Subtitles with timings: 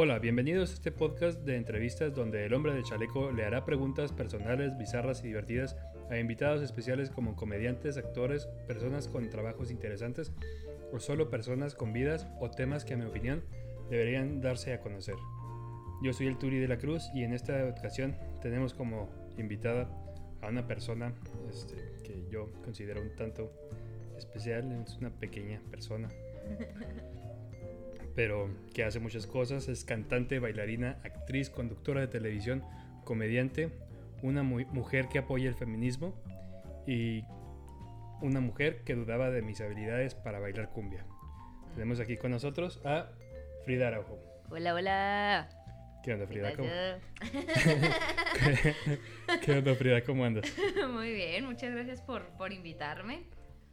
[0.00, 4.12] Hola, bienvenidos a este podcast de entrevistas donde el hombre de chaleco le hará preguntas
[4.12, 5.76] personales, bizarras y divertidas
[6.08, 10.30] a invitados especiales como comediantes, actores, personas con trabajos interesantes
[10.92, 13.42] o solo personas con vidas o temas que a mi opinión
[13.90, 15.16] deberían darse a conocer.
[16.00, 19.90] Yo soy el Turi de la Cruz y en esta ocasión tenemos como invitada
[20.42, 21.12] a una persona
[21.50, 21.74] este,
[22.04, 23.52] que yo considero un tanto
[24.16, 26.08] especial, es una pequeña persona.
[28.18, 29.68] pero que hace muchas cosas.
[29.68, 32.64] Es cantante, bailarina, actriz, conductora de televisión,
[33.04, 33.70] comediante,
[34.22, 36.20] una mujer que apoya el feminismo
[36.84, 37.22] y
[38.20, 41.06] una mujer que dudaba de mis habilidades para bailar cumbia.
[41.74, 43.06] Tenemos aquí con nosotros a
[43.64, 44.18] Frida Araujo.
[44.50, 45.48] Hola, hola.
[46.02, 46.56] ¿Qué onda, Frida?
[46.56, 46.68] ¿Cómo?
[49.44, 50.02] ¿Qué onda, Frida?
[50.02, 50.52] ¿Cómo andas?
[50.92, 53.26] Muy bien, muchas gracias por, por invitarme.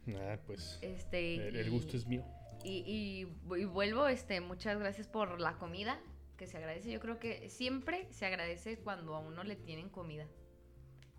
[0.06, 2.24] Nada, pues este, el gusto es mío.
[2.68, 6.00] Y, vuelvo, este, muchas gracias por la comida,
[6.36, 6.90] que se agradece.
[6.90, 10.26] Yo creo que siempre se agradece cuando a uno le tienen comida.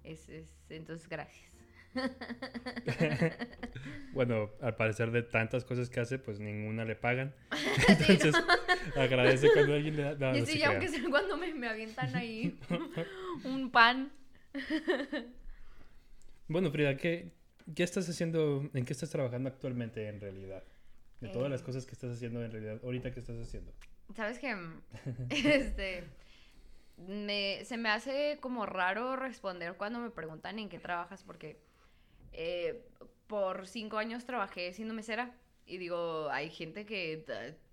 [0.03, 0.30] Es,
[0.69, 1.49] entonces, gracias.
[4.13, 7.33] bueno, al parecer de tantas cosas que hace, pues ninguna le pagan.
[7.88, 8.35] Entonces,
[8.95, 10.38] agradece cuando alguien le da.
[10.38, 12.59] y sí, aunque sea cuando me, me avientan ahí
[13.45, 14.11] un pan.
[16.47, 17.31] bueno, Frida, ¿qué,
[17.73, 18.69] ¿qué estás haciendo?
[18.73, 20.63] ¿En qué estás trabajando actualmente en realidad?
[21.21, 21.63] De todas las eh.
[21.63, 23.73] cosas que estás haciendo en realidad, ahorita que estás haciendo.
[24.15, 24.55] Sabes que
[25.29, 26.03] este
[26.97, 31.59] me, se me hace como raro responder cuando me preguntan en qué trabajas porque
[32.33, 32.83] eh,
[33.27, 35.35] por cinco años trabajé siendo mesera
[35.67, 37.25] y digo, hay gente que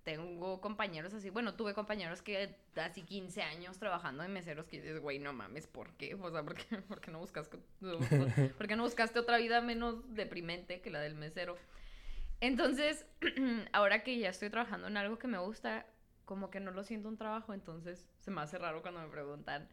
[0.03, 4.99] tengo compañeros así, bueno, tuve compañeros que así 15 años trabajando en meseros que dices,
[4.99, 6.13] güey, no mames, ¿por qué?
[6.15, 10.13] O sea, ¿por qué, ¿por qué no, buscaste, ¿por qué no buscaste otra vida menos
[10.13, 11.57] deprimente que la del mesero?
[12.41, 13.05] Entonces,
[13.73, 15.85] ahora que ya estoy trabajando en algo que me gusta,
[16.25, 19.67] como que no lo siento un trabajo, entonces se me hace raro cuando me preguntan,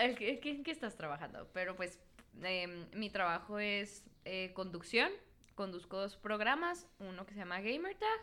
[0.00, 1.48] ¿en qué, estás trabajando?
[1.52, 1.98] Pero pues
[2.42, 5.10] em, mi trabajo es eh, conducción,
[5.54, 8.20] conduzco dos programas, uno que se llama Gamertag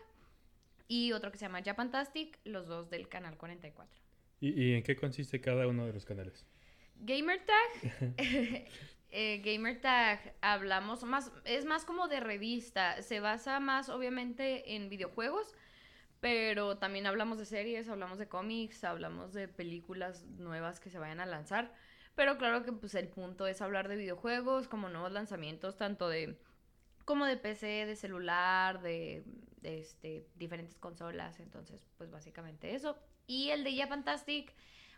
[0.87, 3.99] y otro que se llama Japantastic, los dos del canal 44.
[4.39, 6.45] ¿Y, ¿Y, en qué consiste cada uno de los canales?
[6.97, 7.55] Gamertag
[9.15, 15.53] eh, Gamertag hablamos más, es más como de revista, se basa más obviamente en videojuegos,
[16.19, 21.19] pero también hablamos de series, hablamos de cómics, hablamos de películas nuevas que se vayan
[21.19, 21.71] a lanzar,
[22.15, 26.39] pero claro que pues el punto es hablar de videojuegos, como nuevos lanzamientos, tanto de
[27.05, 29.23] como de PC, de celular, de,
[29.61, 32.97] este, diferentes consolas, entonces pues básicamente eso.
[33.27, 34.51] Y el de Ya Fantastic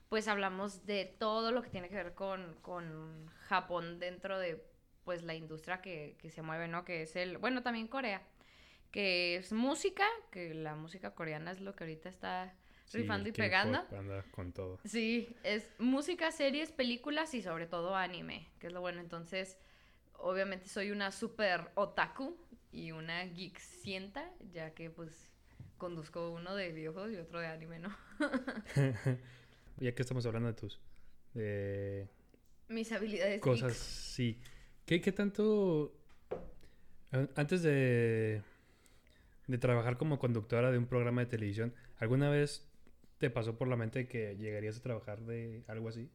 [0.10, 4.64] pues hablamos de todo lo que tiene que ver con, con Japón dentro de
[5.04, 6.84] pues la industria que, que, se mueve, ¿no?
[6.84, 8.24] Que es el, bueno, también Corea,
[8.92, 12.56] que es música, que la música coreana es lo que ahorita está
[12.94, 13.86] rifando y pegando.
[14.32, 14.80] con todo.
[14.86, 19.02] Sí, es música, series, películas y sobre todo anime, que es lo bueno.
[19.02, 19.58] Entonces,
[20.14, 22.38] obviamente soy una super otaku
[22.72, 25.30] y una geek sienta, ya que pues
[25.78, 27.96] conduzco uno de videojuegos y otro de anime, ¿no?
[29.78, 30.80] ya que estamos hablando de tus...
[32.68, 33.42] Mis habilidades.
[33.42, 34.40] Cosas, sí.
[34.86, 35.94] ¿Qué, ¿Qué tanto...
[37.36, 38.42] Antes de,
[39.48, 42.68] de trabajar como conductora de un programa de televisión, ¿alguna vez
[43.20, 46.10] te pasó por la mente que llegarías a trabajar de algo así?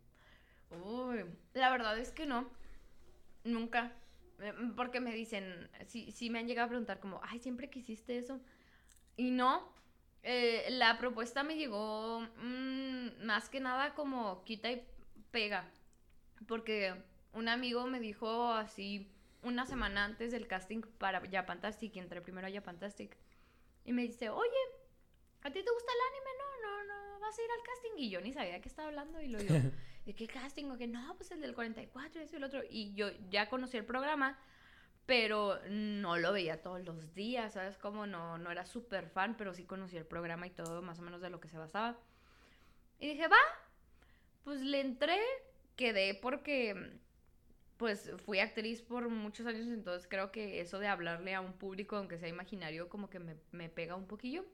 [0.71, 2.51] Uy, la verdad es que no.
[3.45, 3.93] Nunca.
[4.41, 8.19] Eh, porque me dicen, sí, sí me han llegado a preguntar como, ay, siempre quisiste
[8.19, 8.41] eso.
[9.17, 9.73] Y no,
[10.23, 14.87] eh, la propuesta me llegó mm, más que nada como quita y
[15.31, 15.71] pega.
[16.47, 16.95] Porque
[17.33, 19.11] un amigo me dijo así
[19.43, 23.17] una semana antes del casting para Japantastic, y entré primero a Japantastic.
[23.85, 24.63] Y me dice, oye,
[25.43, 26.31] ¿a ti te gusta el anime?
[26.39, 27.91] No, no, no, vas a ir al casting.
[27.97, 29.21] Y yo ni sabía de qué estaba hablando.
[29.23, 29.55] Y lo digo,
[30.05, 30.67] ¿de qué casting?
[30.67, 32.61] O que no, pues el del 44 y eso y el otro.
[32.69, 34.39] Y yo ya conocí el programa
[35.11, 37.77] pero no lo veía todos los días, ¿sabes?
[37.77, 41.03] Como no, no era súper fan, pero sí conocía el programa y todo más o
[41.03, 41.99] menos de lo que se basaba.
[43.01, 43.41] Y dije, va,
[44.45, 45.19] pues le entré,
[45.75, 46.93] quedé porque
[47.77, 51.97] pues fui actriz por muchos años, entonces creo que eso de hablarle a un público,
[51.97, 54.45] aunque sea imaginario, como que me, me pega un poquillo.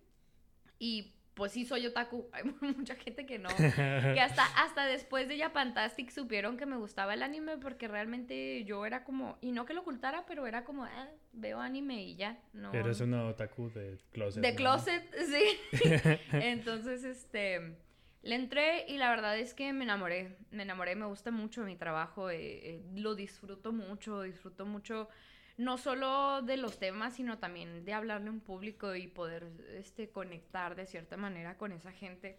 [0.78, 2.28] Y pues sí soy otaku.
[2.32, 3.50] Hay mucha gente que no.
[3.56, 8.84] que hasta, hasta después de Japantastic supieron que me gustaba el anime porque realmente yo
[8.86, 12.40] era como, y no que lo ocultara, pero era como, ah, veo anime y ya.
[12.52, 12.72] No.
[12.72, 14.42] Eres una otaku de closet.
[14.42, 15.90] De closet, sí.
[16.32, 17.76] Entonces, este,
[18.22, 20.38] le entré y la verdad es que me enamoré.
[20.50, 25.08] Me enamoré, me gusta mucho mi trabajo, eh, eh, lo disfruto mucho, disfruto mucho
[25.56, 30.10] no solo de los temas, sino también de hablarle a un público y poder este,
[30.10, 32.38] conectar de cierta manera con esa gente.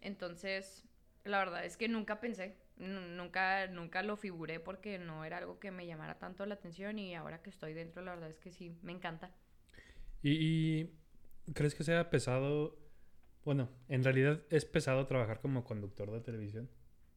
[0.00, 0.84] Entonces,
[1.24, 5.70] la verdad es que nunca pensé, nunca, nunca lo figuré porque no era algo que
[5.70, 8.74] me llamara tanto la atención y ahora que estoy dentro, la verdad es que sí,
[8.82, 9.30] me encanta.
[10.22, 10.90] ¿Y,
[11.52, 12.78] crees que sea pesado?
[13.44, 16.70] Bueno, en realidad es pesado trabajar como conductor de televisión.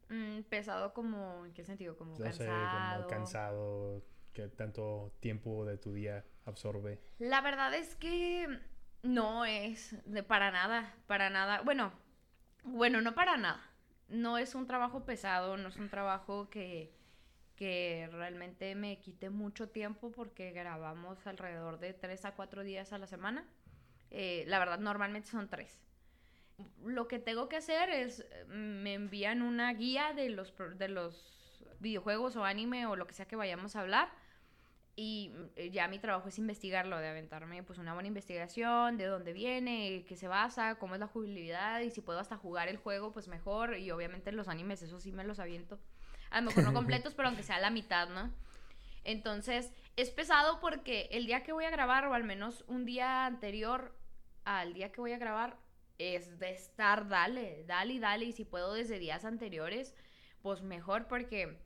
[0.10, 1.98] Mm, pesado como, ¿en qué sentido?
[1.98, 3.08] Como cansado.
[3.08, 4.04] cansado,
[4.48, 7.00] tanto tiempo de tu día absorbe.
[7.20, 8.48] La verdad es que
[9.04, 9.96] no es
[10.28, 11.62] para nada, para nada.
[11.62, 11.92] Bueno,
[12.64, 13.62] bueno, no para nada.
[14.08, 16.92] No es un trabajo pesado, no es un trabajo que,
[17.56, 22.98] que realmente me quite mucho tiempo porque grabamos alrededor de tres a cuatro días a
[22.98, 23.46] la semana.
[24.12, 25.80] Eh, la verdad, normalmente son tres.
[26.84, 32.36] Lo que tengo que hacer es, me envían una guía de los, de los videojuegos
[32.36, 34.10] o anime o lo que sea que vayamos a hablar
[35.02, 39.32] y eh, ya mi trabajo es investigarlo, de aventarme pues una buena investigación, de dónde
[39.32, 43.14] viene, qué se basa, cómo es la jugabilidad y si puedo hasta jugar el juego
[43.14, 45.80] pues mejor y obviamente los animes eso sí me los aviento.
[46.32, 48.30] A lo mejor no completos, pero aunque sea la mitad, ¿no?
[49.06, 53.26] Entonces, es pesado porque el día que voy a grabar o al menos un día
[53.26, 53.96] anterior
[54.44, 55.56] al día que voy a grabar
[55.98, 59.96] es de estar dale, dale y dale y si puedo desde días anteriores,
[60.42, 61.58] pues mejor porque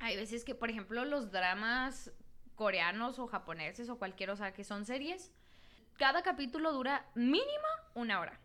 [0.00, 2.12] hay veces que, por ejemplo, los dramas
[2.54, 5.32] coreanos o japoneses o cualquier, o sea, que son series,
[5.98, 8.40] cada capítulo dura mínimo una hora.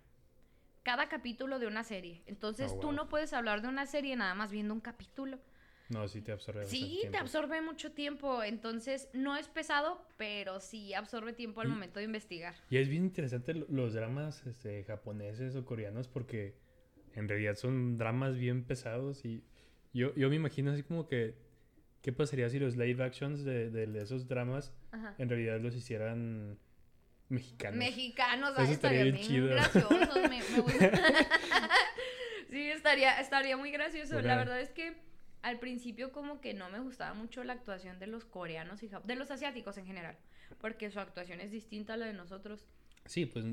[0.83, 2.23] Cada capítulo de una serie.
[2.25, 5.39] Entonces oh, tú no puedes hablar de una serie nada más viendo un capítulo.
[5.89, 6.65] No, sí te absorbe.
[6.65, 8.43] Sí, te absorbe mucho tiempo.
[8.43, 12.55] Entonces no es pesado, pero sí absorbe tiempo al momento de investigar.
[12.69, 16.55] Y es bien interesante los dramas este, japoneses o coreanos porque
[17.15, 19.43] en realidad son dramas bien pesados y
[19.93, 21.35] yo, yo me imagino así como que
[22.01, 24.73] ¿Qué pasaría si los live actions de, de esos dramas
[25.17, 26.57] en realidad los hicieran
[27.27, 27.77] mexicanos?
[27.77, 29.47] Mexicanos, Eso estaría, bien chido.
[29.47, 30.29] graciosos.
[30.29, 30.41] me,
[32.49, 34.21] sí, estaría, estaría muy gracioso.
[34.21, 34.95] La verdad es que
[35.41, 39.15] al principio como que no me gustaba mucho la actuación de los coreanos y de
[39.15, 40.17] los asiáticos en general,
[40.59, 42.65] porque su actuación es distinta a la de nosotros.
[43.09, 43.43] Sí, pues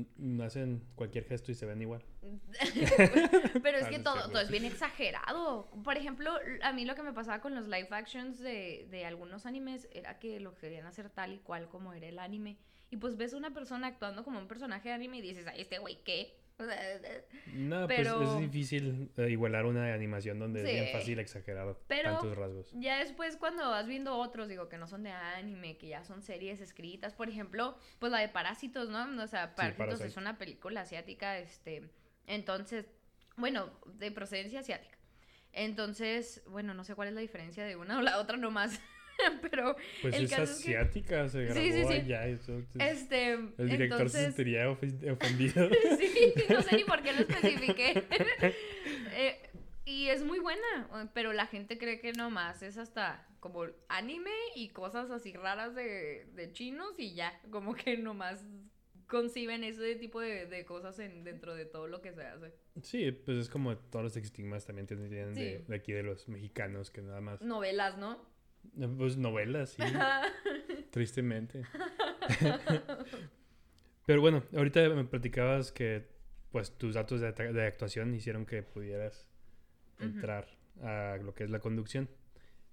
[0.43, 2.03] hacen cualquier gesto y se ven igual.
[3.63, 5.65] Pero es que todo, todo es bien exagerado.
[5.83, 6.31] Por ejemplo,
[6.61, 10.19] a mí lo que me pasaba con los live actions de, de algunos animes era
[10.19, 12.59] que lo querían hacer tal y cual como era el anime.
[12.91, 15.61] Y pues ves a una persona actuando como un personaje de anime y dices, ay,
[15.61, 16.37] este güey, ¿qué?
[17.53, 22.71] No, pues es difícil eh, igualar una animación donde es bien fácil exagerar tantos rasgos.
[22.73, 26.21] Ya después cuando vas viendo otros, digo, que no son de anime, que ya son
[26.21, 29.23] series escritas, por ejemplo, pues la de Parásitos, ¿no?
[29.23, 31.89] O sea, Parásitos es una película asiática, este,
[32.25, 32.85] entonces,
[33.35, 34.97] bueno, de procedencia asiática.
[35.53, 38.79] Entonces, bueno, no sé cuál es la diferencia de una o la otra nomás.
[39.41, 41.93] pero pues el es asiática, se grabó sí, sí, sí.
[41.93, 42.27] allá.
[42.27, 45.69] Eso, este, el director se sentiría ofendido.
[45.97, 48.03] sí, no sé ni por qué lo especifiqué.
[49.15, 49.49] eh,
[49.85, 54.69] y es muy buena, pero la gente cree que nomás es hasta como anime y
[54.69, 58.43] cosas así raras de, de chinos y ya, como que nomás
[59.07, 62.53] conciben ese tipo de, de cosas en, dentro de todo lo que se hace.
[62.81, 66.91] Sí, pues es como todos los estigmas también tienen de, de, aquí de los mexicanos
[66.91, 67.41] que nada más.
[67.41, 68.19] Novelas, ¿no?
[68.97, 69.83] Pues novelas, sí.
[70.91, 71.63] Tristemente.
[74.05, 76.07] Pero bueno, ahorita me platicabas que
[76.51, 79.27] pues tus datos de, de actuación hicieron que pudieras
[79.99, 80.47] entrar
[80.81, 82.09] a lo que es la conducción.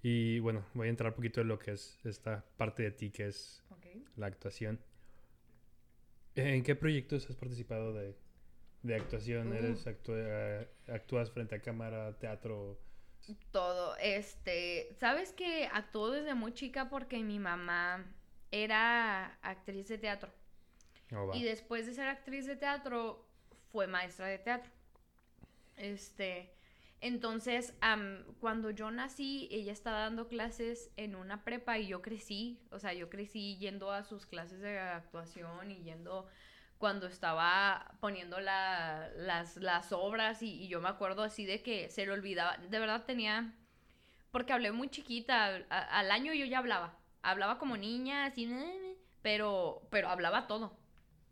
[0.02, 3.11] Y bueno, voy a entrar un poquito en lo que es esta parte de ti
[3.11, 3.64] que es
[4.16, 4.78] la actuación.
[6.37, 8.14] ¿En qué proyectos has participado de,
[8.82, 9.52] de actuación?
[9.54, 10.92] ¿Eres uh.
[10.92, 12.78] actúas frente a cámara, teatro?
[13.50, 13.97] Todo.
[13.97, 18.04] Este, ¿sabes que actuó desde muy chica porque mi mamá
[18.50, 20.33] era actriz de teatro?
[21.14, 23.26] Oh, y después de ser actriz de teatro,
[23.73, 24.73] fue maestra de teatro.
[25.76, 26.54] Este,
[27.00, 27.75] entonces,
[28.40, 32.95] cuando yo nací, ella estaba dando clases en una prepa y yo crecí, o sea,
[32.95, 36.26] yo crecí yendo a sus clases de actuación y yendo
[36.84, 42.12] cuando estaba poniendo las, las, obras y, yo me acuerdo así de que se le
[42.12, 43.54] olvidaba, de verdad tenía,
[44.30, 48.46] porque hablé muy chiquita, al año yo ya hablaba, hablaba como niña, así,
[49.22, 50.76] pero, pero hablaba todo,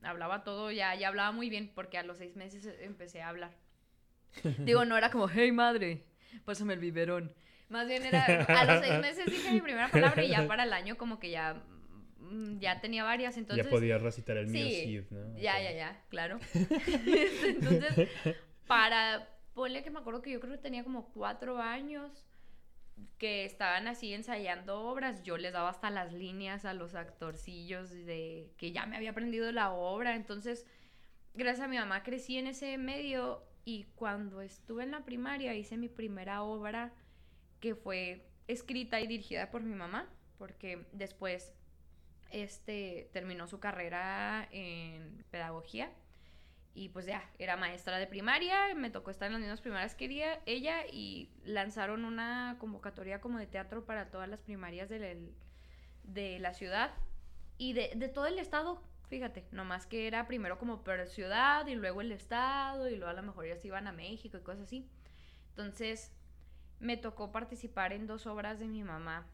[0.02, 3.54] hablaba todo, ya, ya hablaba muy bien, porque a los seis meses empecé a hablar.
[4.60, 6.02] Digo, no era como, hey madre,
[6.46, 7.30] pásame el biberón.
[7.68, 10.72] Más bien era, a los seis meses dije mi primera palabra y ya para el
[10.72, 11.62] año como que ya
[12.58, 13.64] ya tenía varias, entonces...
[13.64, 15.36] Ya podía recitar el sí, ¿no?
[15.38, 16.38] Ya, ya, ya, claro.
[16.54, 18.08] entonces,
[18.66, 19.28] para...
[19.54, 22.24] Ponle que me acuerdo que yo creo que tenía como cuatro años
[23.18, 28.52] que estaban así ensayando obras, yo les daba hasta las líneas a los actorcillos de
[28.56, 30.66] que ya me había aprendido la obra, entonces
[31.34, 35.76] gracias a mi mamá crecí en ese medio y cuando estuve en la primaria hice
[35.76, 36.92] mi primera obra
[37.60, 40.08] que fue escrita y dirigida por mi mamá,
[40.38, 41.52] porque después
[42.32, 45.90] este, terminó su carrera en pedagogía
[46.74, 50.40] y pues ya, era maestra de primaria, me tocó estar en las mismas primarias que
[50.46, 55.32] ella y lanzaron una convocatoria como de teatro para todas las primarias de,
[56.04, 56.92] de la ciudad
[57.58, 61.74] y de, de, todo el estado, fíjate, nomás que era primero como por ciudad y
[61.74, 64.88] luego el estado y luego a lo mejor se iban a México y cosas así.
[65.50, 66.10] Entonces
[66.80, 69.26] me tocó participar en dos obras de mi mamá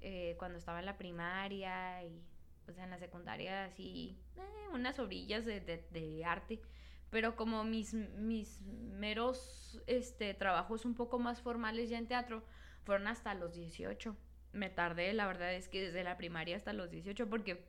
[0.00, 2.22] eh, cuando estaba en la primaria y
[2.66, 6.60] pues en la secundaria así, eh, unas obrillas de, de, arte.
[7.10, 12.44] Pero como mis, mis meros este, trabajos un poco más formales ya en teatro
[12.82, 14.14] fueron hasta los 18.
[14.52, 17.64] Me tardé, la verdad es que desde la primaria hasta los 18 porque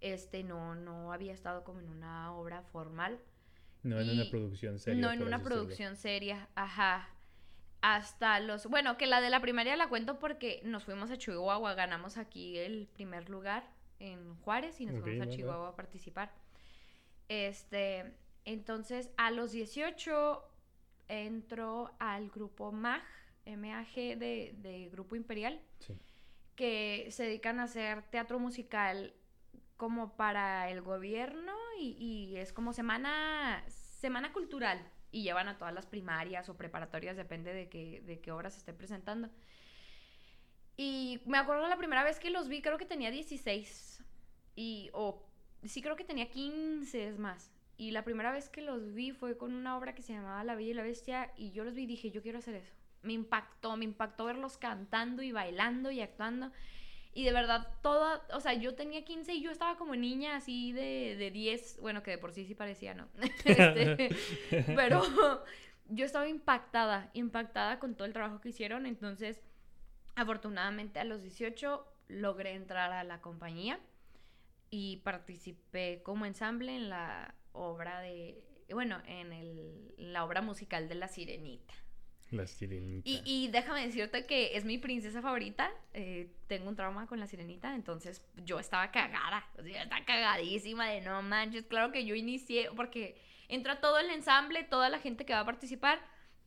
[0.00, 3.18] este no, no había estado como en una obra formal.
[3.82, 5.00] No en una producción seria.
[5.00, 7.08] No en una producción seria, ajá
[7.82, 8.66] hasta los...
[8.66, 12.58] Bueno, que la de la primaria la cuento porque nos fuimos a Chihuahua, ganamos aquí
[12.58, 13.64] el primer lugar
[13.98, 16.32] en Juárez y nos fuimos a Chihuahua a participar.
[17.28, 18.12] Este,
[18.44, 20.42] entonces a los 18
[21.08, 23.02] entró al grupo MAG,
[23.46, 25.60] MAG de, de Grupo Imperial,
[26.56, 29.14] que se dedican a hacer teatro musical
[29.76, 35.74] como para el gobierno y, y es como semana, semana cultural y llevan a todas
[35.74, 39.28] las primarias o preparatorias, depende de qué, de qué hora se esté presentando.
[40.76, 44.02] Y me acuerdo la primera vez que los vi, creo que tenía 16.
[44.56, 45.22] Y, o
[45.64, 47.50] sí, creo que tenía 15 es más.
[47.76, 50.54] Y la primera vez que los vi fue con una obra que se llamaba La
[50.54, 51.32] Bella y la Bestia.
[51.36, 52.72] Y yo los vi y dije, yo quiero hacer eso.
[53.02, 56.52] Me impactó, me impactó verlos cantando y bailando y actuando.
[57.12, 60.72] Y de verdad, toda, o sea, yo tenía 15 y yo estaba como niña así
[60.72, 63.08] de, de 10, bueno, que de por sí sí parecía, ¿no?
[63.44, 64.10] Este,
[64.76, 65.02] pero
[65.88, 68.86] yo estaba impactada, impactada con todo el trabajo que hicieron.
[68.86, 69.40] Entonces,
[70.14, 73.80] afortunadamente a los 18 logré entrar a la compañía
[74.70, 78.40] y participé como ensamble en la obra de,
[78.70, 81.74] bueno, en el, la obra musical de La Sirenita.
[82.30, 83.08] La sirenita.
[83.08, 85.70] Y, y, déjame decirte que es mi princesa favorita.
[85.94, 89.44] Eh, tengo un trauma con la sirenita, entonces yo estaba cagada.
[89.58, 91.66] O sea, estaba cagadísima de no manches.
[91.66, 95.44] Claro que yo inicié, porque entra todo el ensamble, toda la gente que va a
[95.44, 96.00] participar,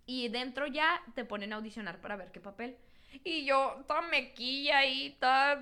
[0.06, 2.78] y dentro ya te ponen a audicionar para ver qué papel.
[3.26, 5.62] Y yo, toda mequilla ahí, toda.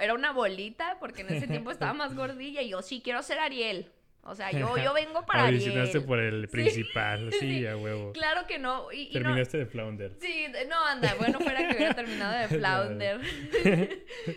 [0.00, 3.40] Era una bolita, porque en ese tiempo estaba más gordilla, y yo sí quiero ser
[3.40, 3.90] Ariel.
[4.22, 8.12] O sea, yo, yo vengo para Audicionaste por el principal, sí, a huevo.
[8.12, 8.92] Claro que no.
[8.92, 10.16] Y, Terminaste de Flounder.
[10.20, 13.20] Sí, no, anda, bueno, fuera que hubiera terminado de Flounder.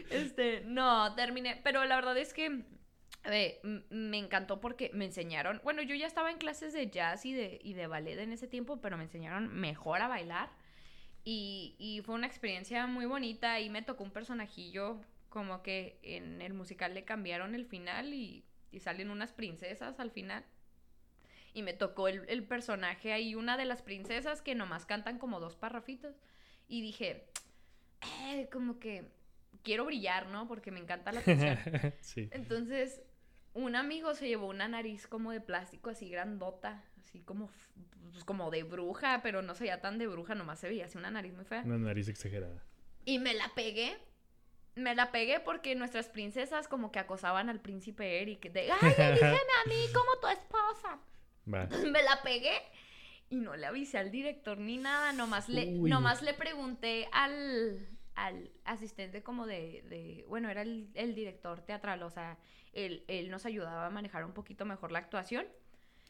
[0.09, 1.59] este, no, terminé.
[1.63, 2.63] Pero la verdad es que
[3.89, 5.59] me encantó porque me enseñaron.
[5.63, 8.47] Bueno, yo ya estaba en clases de jazz y de, y de ballet en ese
[8.47, 10.49] tiempo, pero me enseñaron mejor a bailar.
[11.23, 13.59] Y, y fue una experiencia muy bonita.
[13.59, 18.43] Y me tocó un personajillo como que en el musical le cambiaron el final y
[18.71, 20.43] y salen unas princesas al final.
[21.53, 25.55] Y me tocó el, personaje ahí, una de las princesas que nomás cantan como dos
[25.55, 26.15] parrafitos.
[26.67, 27.27] Y dije,
[28.01, 29.11] eh, como que
[29.61, 30.47] quiero brillar, ¿no?
[30.47, 31.57] Porque me encanta la atención.
[31.99, 32.29] sí.
[32.31, 33.01] Entonces,
[33.53, 37.49] un amigo se llevó una nariz como de plástico así grandota, así como,
[38.11, 40.97] pues, como de bruja, pero no se veía tan de bruja, nomás se veía así
[40.97, 41.63] una nariz muy fea.
[41.65, 42.63] Una nariz exagerada.
[43.03, 43.97] Y me la pegué
[44.75, 49.37] me la pegué porque nuestras princesas como que acosaban al príncipe Eric de, ay, dígame
[49.37, 50.99] a mí como tu esposa.
[51.45, 52.53] Me la pegué
[53.29, 58.51] y no le avisé al director ni nada, nomás le, nomás le pregunté al, al
[58.65, 62.37] asistente como de, de bueno, era el, el, director teatral, o sea,
[62.73, 64.99] él, él nos ayudaba a manejar un poquito mejor la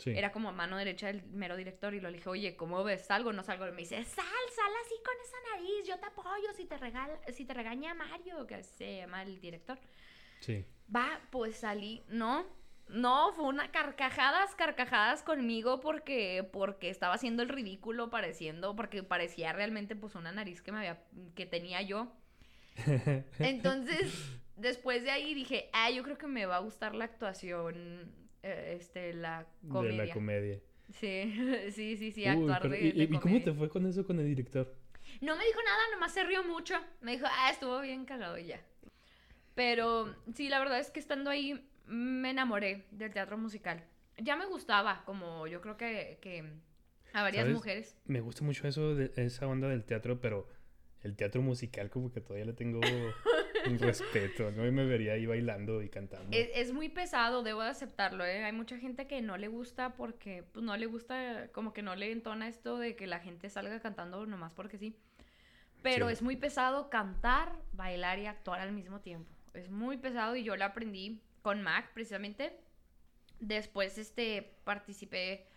[0.05, 3.05] Era como mano derecha del mero director y lo dije, oye, ¿cómo ves?
[3.05, 3.67] ¿Salgo no salgo?
[3.67, 7.19] Y me dice, sal, sal así con esa nariz, yo te apoyo si te, regala,
[7.31, 9.77] si te regaña Mario, que se llama el director.
[10.39, 10.65] Sí.
[10.93, 12.45] Va, pues salí, no,
[12.87, 19.53] no, fue una carcajadas, carcajadas conmigo porque, porque estaba haciendo el ridículo pareciendo, porque parecía
[19.53, 21.03] realmente pues una nariz que me había,
[21.35, 22.11] que tenía yo.
[23.39, 24.13] Entonces,
[24.55, 28.77] después de ahí dije, ah, yo creo que me va a gustar la actuación eh,
[28.79, 30.01] este, la comedia.
[30.01, 30.59] De la comedia.
[30.91, 31.33] Sí,
[31.71, 34.75] sí, sí, sí, actuar de, ¿y, ¿Y cómo te fue con eso con el director?
[35.21, 36.75] No me dijo nada, nomás se rió mucho.
[36.99, 38.61] Me dijo, ah, estuvo bien cagado y ya.
[39.55, 43.83] Pero sí, la verdad es que estando ahí me enamoré del teatro musical.
[44.17, 46.43] Ya me gustaba, como yo creo que, que
[47.13, 47.97] a varias mujeres.
[48.05, 50.47] Me gusta mucho eso, de, esa onda del teatro, pero
[51.01, 52.79] el teatro musical como que todavía le tengo
[53.67, 54.65] Un respeto, ¿no?
[54.65, 56.35] Y me vería ahí bailando y cantando.
[56.35, 58.43] Es, es muy pesado, debo de aceptarlo, ¿eh?
[58.43, 61.95] Hay mucha gente que no le gusta porque, pues, no le gusta, como que no
[61.95, 64.95] le entona esto de que la gente salga cantando nomás porque sí.
[65.83, 66.13] Pero Sí.
[66.13, 69.29] es muy pesado cantar, bailar y actuar al mismo tiempo.
[69.53, 72.55] Es muy pesado y yo lo aprendí con Mac, precisamente.
[73.39, 75.47] Después, este, participé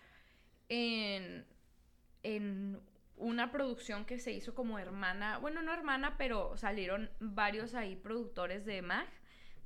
[0.68, 1.44] en,
[2.22, 2.80] en
[3.16, 8.64] una producción que se hizo como hermana, bueno, no hermana, pero salieron varios ahí productores
[8.64, 9.06] de Mag.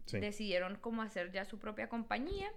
[0.06, 0.20] Sí.
[0.20, 2.50] Decidieron como hacer ya su propia compañía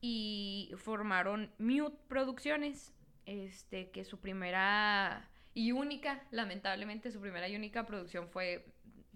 [0.00, 7.86] y formaron Mute Producciones, este, que su primera y única, lamentablemente su primera y única
[7.86, 8.66] producción fue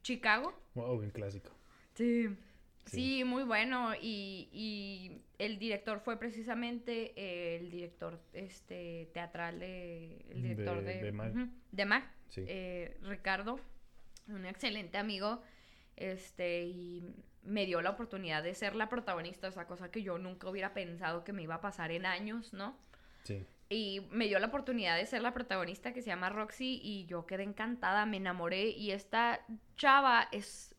[0.02, 0.54] Chicago.
[0.74, 1.50] Wow, un clásico.
[1.94, 2.28] Sí.
[2.88, 3.18] Sí.
[3.18, 3.94] Sí, muy bueno.
[4.00, 10.24] Y, y el director fue precisamente el director este, teatral de.
[10.30, 11.30] El director De- de, de Mag.
[11.34, 12.44] Ujú, de Mag, Sí.
[12.46, 13.60] eh, Ricardo,
[14.28, 15.42] un excelente amigo.
[15.96, 17.02] Este, y
[17.42, 21.24] me dio la oportunidad de ser la protagonista, esa cosa que yo nunca hubiera pensado
[21.24, 22.76] que me iba a pasar en años, ¿no?
[23.24, 23.44] Sí.
[23.70, 27.26] Y me dio la oportunidad de ser la protagonista que se llama Roxy y yo
[27.26, 29.44] quedé encantada, me enamoré y esta
[29.76, 30.74] chava es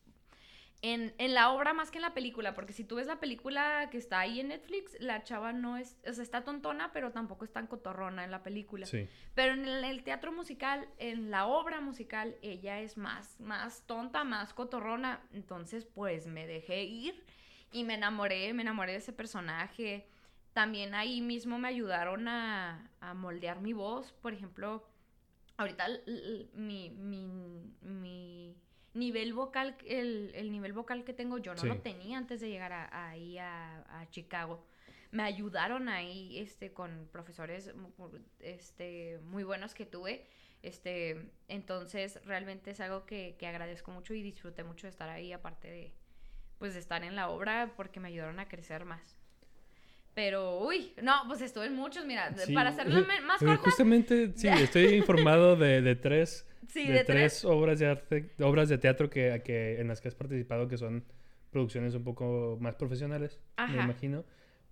[0.82, 3.90] en, en la obra más que en la película, porque si tú ves la película
[3.92, 7.44] que está ahí en Netflix, la chava no es, o sea, está tontona, pero tampoco
[7.44, 8.86] es tan cotorrona en la película.
[8.86, 9.08] Sí.
[9.36, 14.24] Pero en el, el teatro musical, en la obra musical, ella es más, más tonta,
[14.24, 15.22] más cotorrona.
[15.34, 17.26] Entonces, pues me dejé ir
[17.74, 20.08] y me enamoré, me enamoré de ese personaje.
[20.54, 24.14] También ahí mismo me ayudaron a, a moldear mi voz.
[24.14, 24.88] Por ejemplo,
[25.58, 25.88] ahorita
[26.54, 27.28] mi, mi,
[27.82, 28.56] mi
[28.94, 31.68] nivel vocal, el, el nivel vocal que tengo, yo no Sí.
[31.68, 34.66] lo tenía antes de llegar a- ahí a, a Chicago.
[35.12, 37.74] Me ayudaron ahí este con profesores
[38.40, 40.26] este muy buenos que tuve.
[40.62, 45.32] Este entonces realmente es algo que, que agradezco mucho y disfruté mucho de estar ahí
[45.32, 45.94] aparte de
[46.58, 49.18] pues de estar en la obra porque me ayudaron a crecer más
[50.20, 52.54] pero uy no pues estuve en muchos mira Sí.
[52.54, 56.94] para hacerlo me- más Eh, corta Justamente, sí, estoy informado de, de tres, sí de,
[56.94, 60.16] de, tres, tres obras de arte, obras de teatro que, que, en las que has
[60.16, 61.06] participado que son
[61.52, 63.84] producciones un poco más profesionales, me Ajá.
[63.86, 64.26] imagino.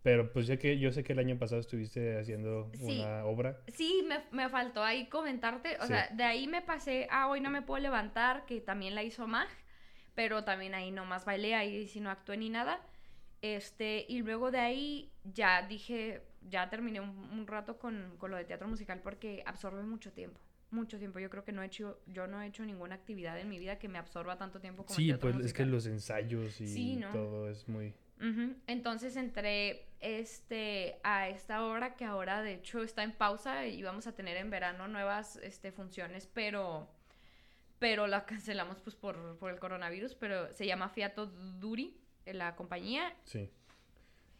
[0.04, 3.00] Pero pues ya que yo sé que el año pasado estuviste haciendo Sí.
[3.00, 3.58] una obra.
[3.74, 5.78] Sí, me, me faltó ahí comentarte.
[5.82, 9.04] O sea, de ahí me pasé a Hoy no me puedo levantar, que también la
[9.04, 9.48] hizo Mag,
[10.14, 12.80] pero también ahí nomás bailé, ahí sí no actué ni nada.
[13.41, 18.38] Este, y luego de ahí ya dije, ya terminé un, un rato con, con lo
[18.38, 20.39] de teatro musical porque absorbe mucho tiempo.
[20.69, 21.19] Mucho tiempo.
[21.19, 23.80] Yo creo que no he hecho, yo no he hecho ninguna actividad en mi vida
[23.80, 27.12] que me absorba tanto tiempo como Sí, pues es que los ensayos y Sí, ¿no?
[27.12, 27.93] todo es muy...
[28.65, 34.08] Entonces entré este, a esta obra que ahora de hecho está en pausa y vamos
[34.08, 36.89] a tener en verano nuevas este, funciones, pero,
[37.80, 41.95] pero la cancelamos pues por, por el coronavirus, pero se llama Fiato Duri,
[42.34, 43.50] la compañía, Sí,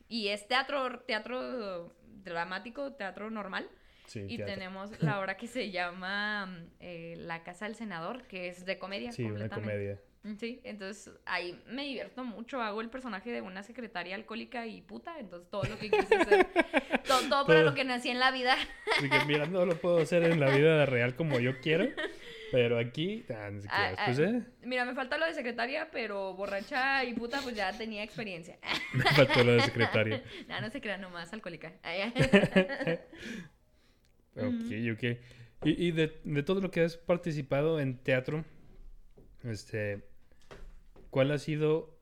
[0.10, 3.68] y es teatro, teatro dramático, teatro normal.
[4.06, 4.22] sí.
[4.28, 4.54] Y teatro.
[4.54, 9.12] tenemos la obra que se llama eh, La Casa del Senador, que es de comedia.
[9.12, 10.00] Sí, una comedia.
[10.24, 12.62] Mm, Sí, entonces ahí me divierto mucho.
[12.62, 16.48] Hago el personaje de una secretaria alcohólica y puta, entonces todo lo que quise hacer,
[17.08, 18.56] todo, todo para lo que nací en la vida.
[18.98, 21.86] Así que mira, no lo puedo hacer en la vida real como yo quiero,
[22.52, 26.34] pero aquí, ni siquiera, Ah, pues, ah, eh, Mira, me falta lo de secretaria, pero
[26.34, 28.58] borracha y puta, pues ya tenía experiencia.
[28.94, 30.24] me faltó lo de secretaria.
[30.48, 31.74] no, no se crean nomás alcohólica.
[34.36, 35.04] Ok, ok.
[35.64, 38.46] Y, y de, de todo lo que has participado en teatro,
[39.44, 40.04] este,
[41.10, 41.98] ¿cuál ha sido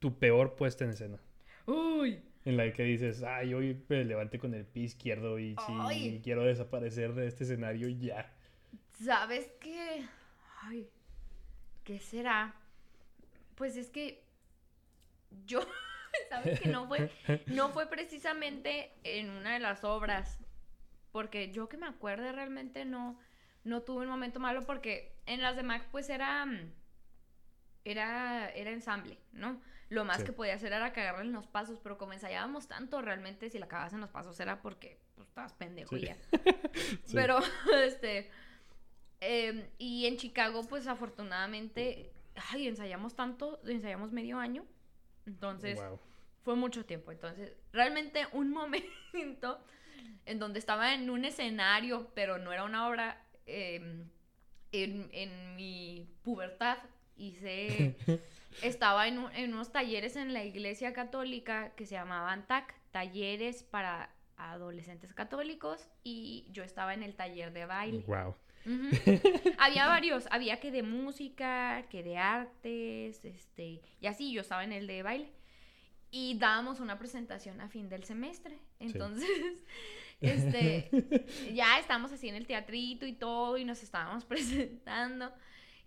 [0.00, 1.20] tu peor puesta en escena?
[1.66, 5.54] Uy, En la que dices, ay, hoy me levanté con el pie izquierdo y
[5.90, 8.32] sí, quiero desaparecer de este escenario y ya.
[8.92, 10.06] ¿Sabes qué?
[10.62, 10.88] Ay,
[11.84, 12.54] ¿qué será?
[13.54, 14.24] Pues es que
[15.46, 15.60] yo,
[16.28, 17.10] ¿sabes que no fue?
[17.46, 20.38] No fue precisamente en una de las obras,
[21.10, 23.18] porque yo que me acuerde realmente no,
[23.64, 26.46] no tuve un momento malo, porque en las de Mac pues era,
[27.84, 29.60] era, era ensamble, ¿no?
[29.88, 30.24] Lo más Sí.
[30.24, 33.68] que podía hacer era cagarle en los pasos, pero como ensayábamos tanto, realmente si la
[33.68, 36.06] cagabas en los pasos era porque pues, estabas pendejo Sí.
[36.06, 36.16] ya.
[37.04, 37.12] Sí.
[37.14, 37.38] Pero,
[37.84, 38.30] este,
[39.22, 42.10] em, y en Chicago pues afortunadamente,
[42.50, 44.64] ay, ensayamos tanto, ensayamos medio año,
[45.26, 45.98] entonces Wow.
[46.42, 47.12] fue mucho tiempo.
[47.12, 48.50] Entonces, realmente un
[49.12, 49.60] momento
[50.26, 54.08] en donde estaba en un escenario, pero no era una obra, em,
[54.72, 56.78] en, en mi pubertad
[57.16, 57.94] hice,
[58.62, 63.62] estaba en, un- en unos talleres en la iglesia católica que se llamaban TAC, talleres
[63.62, 68.02] para adolescentes católicos, y yo estaba en el taller de baile.
[68.06, 68.34] Wow.
[69.58, 74.72] Había varios, había que de música, que de artes, este, y así, yo estaba en
[74.72, 75.32] el de baile.
[76.10, 78.58] Y dábamos una presentación a fin del semestre.
[78.78, 79.64] Entonces,
[80.20, 80.90] este,
[81.54, 85.32] ya estábamos así en el teatrito y todo, y nos estábamos presentando,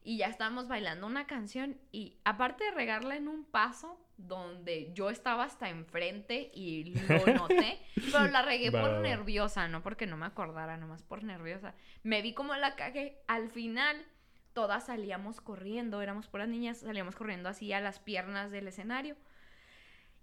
[0.04, 5.10] y ya estábamos bailando una canción, y aparte de regarla en un paso, donde yo
[5.10, 7.80] estaba hasta enfrente y lo noté,
[8.12, 11.76] pero la regué por nerviosa, no porque no me acordara, nomás por nerviosa.
[12.04, 13.22] Me vi como la cagué.
[13.28, 14.06] Al final,
[14.54, 19.16] todas salíamos corriendo, éramos puras niñas, salíamos corriendo así a las piernas del escenario.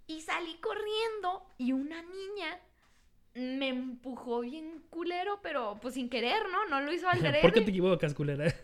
[0.07, 2.59] Y salí corriendo y una niña
[3.35, 6.67] me empujó bien culero, pero pues sin querer, ¿no?
[6.69, 8.51] No lo hizo al ¿Por qué te equivocas, culera?
[8.51, 8.57] Sí,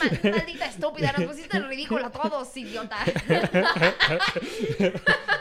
[0.00, 2.96] ma- maldita estúpida, nos pusiste ridículo a todos, idiota.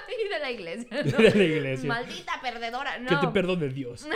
[0.09, 1.03] y de la iglesia.
[1.03, 1.17] ¿no?
[1.17, 1.88] De la iglesia.
[1.88, 3.09] Maldita perdedora, no.
[3.09, 4.05] Que te perdone Dios.
[4.09, 4.15] no,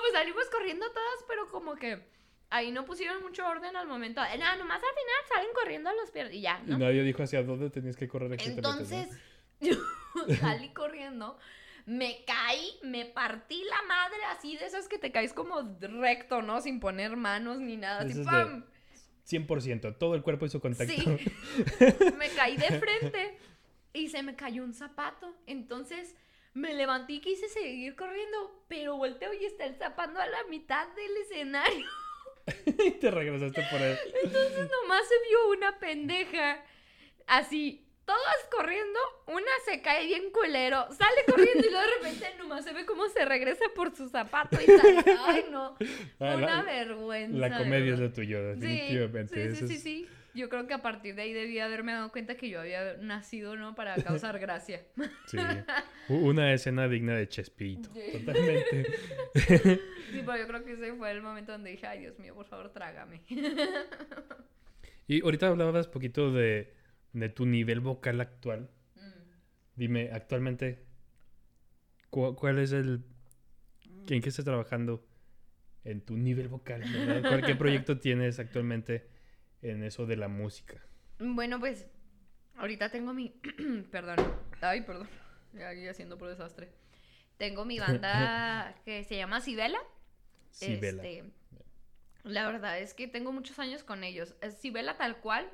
[0.00, 2.00] pues salimos corriendo todas, pero como que
[2.50, 4.20] ahí no pusieron mucho orden al momento.
[4.22, 6.78] Eh, No, nomás al final salen corriendo a los pies y ya, Y ¿no?
[6.78, 8.30] nadie dijo hacia dónde tenías que correr.
[8.30, 8.36] ¿no?
[9.60, 9.74] Yo
[10.40, 11.38] salí corriendo,
[11.86, 16.60] me caí, me partí la madre así de esas que te caes como recto, ¿no?
[16.60, 18.00] Sin poner manos ni nada.
[18.00, 18.64] Así, ¡pam!
[19.26, 20.92] 100%, todo el cuerpo hizo contacto.
[20.92, 21.04] Sí.
[22.18, 23.38] me caí de frente
[23.92, 25.34] y se me cayó un zapato.
[25.46, 26.16] Entonces
[26.54, 30.88] me levanté y quise seguir corriendo, pero volteo y está el zapato a la mitad
[30.94, 31.86] del escenario.
[32.66, 33.96] y te regresaste por él.
[34.24, 36.64] Entonces nomás se vio una pendeja
[37.26, 37.86] así.
[38.10, 42.72] Todas corriendo, una se cae bien culero, sale corriendo y luego de repente nomás se
[42.72, 45.04] ve cómo se regresa por su zapato y sale.
[45.26, 45.76] Ay, no.
[46.18, 47.38] Ah, una la- vergüenza.
[47.38, 49.50] La comedia es lo tuyo, Sí, definitivamente.
[49.52, 50.08] Sí, sí, sí, es- sí.
[50.34, 53.54] Yo creo que a partir de ahí debía haberme dado cuenta que yo había nacido,
[53.56, 53.74] ¿no?
[53.76, 54.82] Para causar gracia.
[55.26, 55.36] sí.
[56.08, 57.90] Una escena digna de Chespirito.
[57.94, 58.12] Sí.
[58.18, 58.86] Totalmente.
[59.34, 62.46] Sí, pero yo creo que ese fue el momento donde dije, ay, Dios mío, por
[62.46, 63.22] favor, trágame.
[65.06, 66.72] Y ahorita hablabas poquito de,
[67.12, 68.70] de tu nivel vocal actual.
[68.96, 69.00] Mm.
[69.76, 70.84] Dime, actualmente,
[72.10, 73.04] cu- ¿cuál es el...
[74.08, 75.06] ¿En qué estás trabajando
[75.84, 76.82] en tu nivel vocal?
[77.22, 79.08] ¿Cuál- ¿Qué proyecto tienes actualmente
[79.62, 80.82] en eso de la música?
[81.18, 81.86] Bueno, pues,
[82.56, 83.28] ahorita tengo mi...
[83.90, 84.16] perdón.
[84.60, 85.08] Ay, perdón.
[85.52, 86.68] Ya aquí haciendo por desastre.
[87.36, 89.78] Tengo mi banda que se llama Sibela.
[90.50, 91.02] Sí, Vela.
[91.04, 91.30] Este,
[92.24, 94.34] la verdad es que tengo muchos años con ellos.
[94.58, 95.48] Sibela tal cual.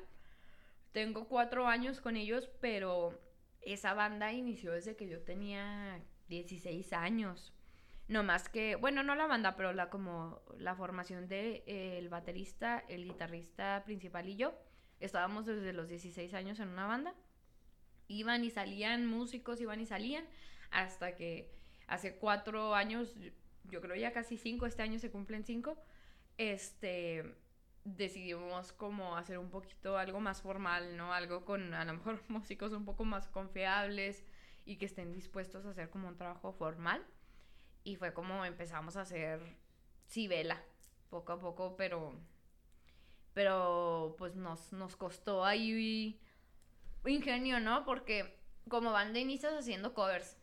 [0.97, 3.21] Tengo cuatro años con ellos, pero
[3.61, 7.53] esa banda inició desde que yo tenía 16 años.
[8.07, 12.83] No más que, bueno, no la banda, pero la como la formación de eh, baterista,
[12.89, 14.55] el guitarrista principal y yo.
[14.99, 17.13] Estábamos desde los 16 años en una banda.
[18.07, 20.25] Iban y salían músicos, iban y salían,
[20.71, 21.53] hasta que
[21.85, 23.13] hace cuatro años,
[23.65, 25.77] yo creo ya casi cinco, este año se cumplen cinco,
[26.39, 27.35] este,
[27.95, 31.13] decidimos como hacer un poquito algo más formal, ¿no?
[31.13, 34.23] Algo con a lo mejor músicos un poco más confiables
[34.65, 37.05] y que estén dispuestos a hacer como un trabajo formal.
[37.83, 39.39] Y fue como empezamos a hacer
[40.05, 40.61] Sibela,
[41.09, 42.13] poco a poco, pero,
[43.33, 46.19] pero pues nos, nos costó ahí
[47.05, 47.85] ingenio, ¿no?
[47.85, 48.37] Porque
[48.69, 50.37] como banda inicias haciendo covers.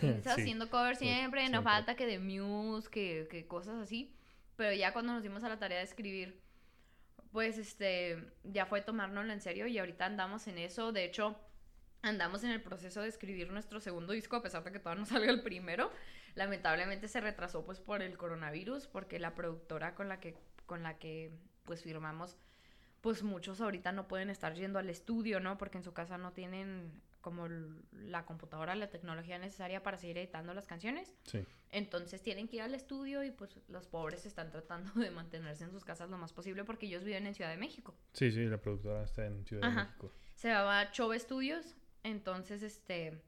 [0.00, 0.40] Inicias Sí.
[0.42, 1.62] haciendo covers Sí, siempre, no siempre.
[1.62, 4.14] falta que de Muse, que, que cosas así.
[4.56, 6.40] Pero ya cuando nos dimos a la tarea de escribir,
[7.32, 10.92] pues este, ya fue tomárnoslo en serio y ahorita andamos en eso.
[10.92, 11.36] De hecho,
[12.02, 15.06] andamos en el proceso de escribir nuestro segundo disco, a pesar de que todavía no
[15.06, 15.90] salga el primero.
[16.34, 20.98] Lamentablemente se retrasó pues por el coronavirus, porque la productora con la que, con la
[20.98, 21.32] que
[21.64, 22.36] pues firmamos,
[23.00, 25.56] pues muchos ahorita no pueden estar yendo al estudio, ¿no?
[25.58, 27.48] Porque en su casa no tienen como
[27.92, 31.14] la computadora, la tecnología necesaria para seguir editando las canciones.
[31.24, 31.44] Sí.
[31.72, 35.70] Entonces tienen que ir al estudio y pues los pobres están tratando de mantenerse en
[35.70, 37.94] sus casas lo más posible porque ellos viven en Ciudad de México.
[38.12, 39.80] Sí, sí, la productora está en Ciudad Ajá.
[39.80, 40.12] de México.
[40.34, 43.22] Se va a Chove Studios, entonces este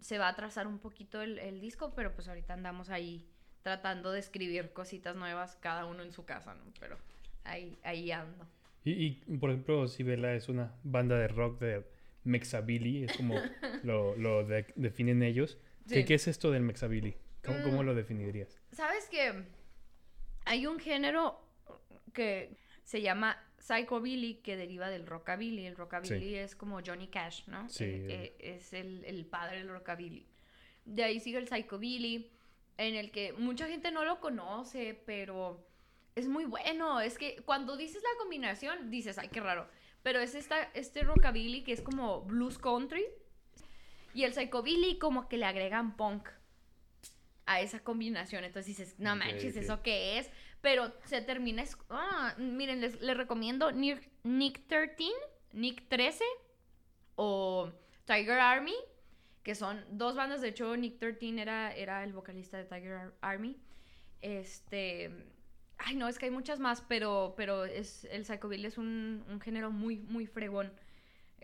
[0.00, 3.28] se va a atrasar un poquito el, el disco, pero pues ahorita andamos ahí
[3.62, 6.64] tratando de escribir cositas nuevas cada uno en su casa, ¿no?
[6.80, 6.96] Pero
[7.44, 8.46] ahí, ahí ando.
[8.84, 11.84] Y, y, por ejemplo, Sibela es una banda de rock de
[12.24, 13.34] Mexabilly, es como
[13.84, 15.58] lo, lo de- definen ellos.
[15.88, 16.04] ¿Qué, Sí.
[16.04, 17.16] qué es esto del Mexabilly?
[17.44, 17.86] ¿Cómo, cómo Mm.
[17.86, 18.58] lo definirías?
[18.72, 19.44] ¿Sabes que
[20.46, 21.40] hay un género
[22.12, 25.66] que se llama psychobilly que deriva del rockabilly?
[25.66, 27.68] El rockabilly es como Johnny Cash, ¿no?
[27.68, 27.84] Sí.
[27.84, 28.06] Eh,
[28.38, 30.26] eh, es el, el padre del rockabilly.
[30.84, 32.30] De ahí sigue el psychobilly,
[32.76, 35.66] en el que mucha gente no lo conoce, pero
[36.14, 37.00] es muy bueno.
[37.00, 39.68] Es que cuando dices la combinación, dices, ay, qué raro.
[40.02, 43.04] Pero es esta, este rockabilly que es como blues country.
[44.14, 46.28] Y el psychobilly como que le agregan punk.
[47.46, 48.42] a esa combinación.
[48.44, 49.54] Entonces dices, no manches.
[49.56, 50.30] ¿eso qué es?
[50.62, 51.60] Pero se termina...
[51.62, 55.04] es- Ah, miren, les, les recomiendo Nick, Nick 13,
[55.52, 56.24] Nick 13
[57.16, 57.70] o
[58.06, 58.74] Tiger Army,
[59.42, 60.40] que son dos bandas.
[60.40, 63.58] De hecho, Nick 13 era, era el vocalista de Tiger Ar- Army.
[64.22, 65.10] Este...
[65.76, 69.40] Ay, no, es que hay muchas más, pero, pero es, el psychobilly es un, un
[69.40, 70.72] género muy, muy fregón.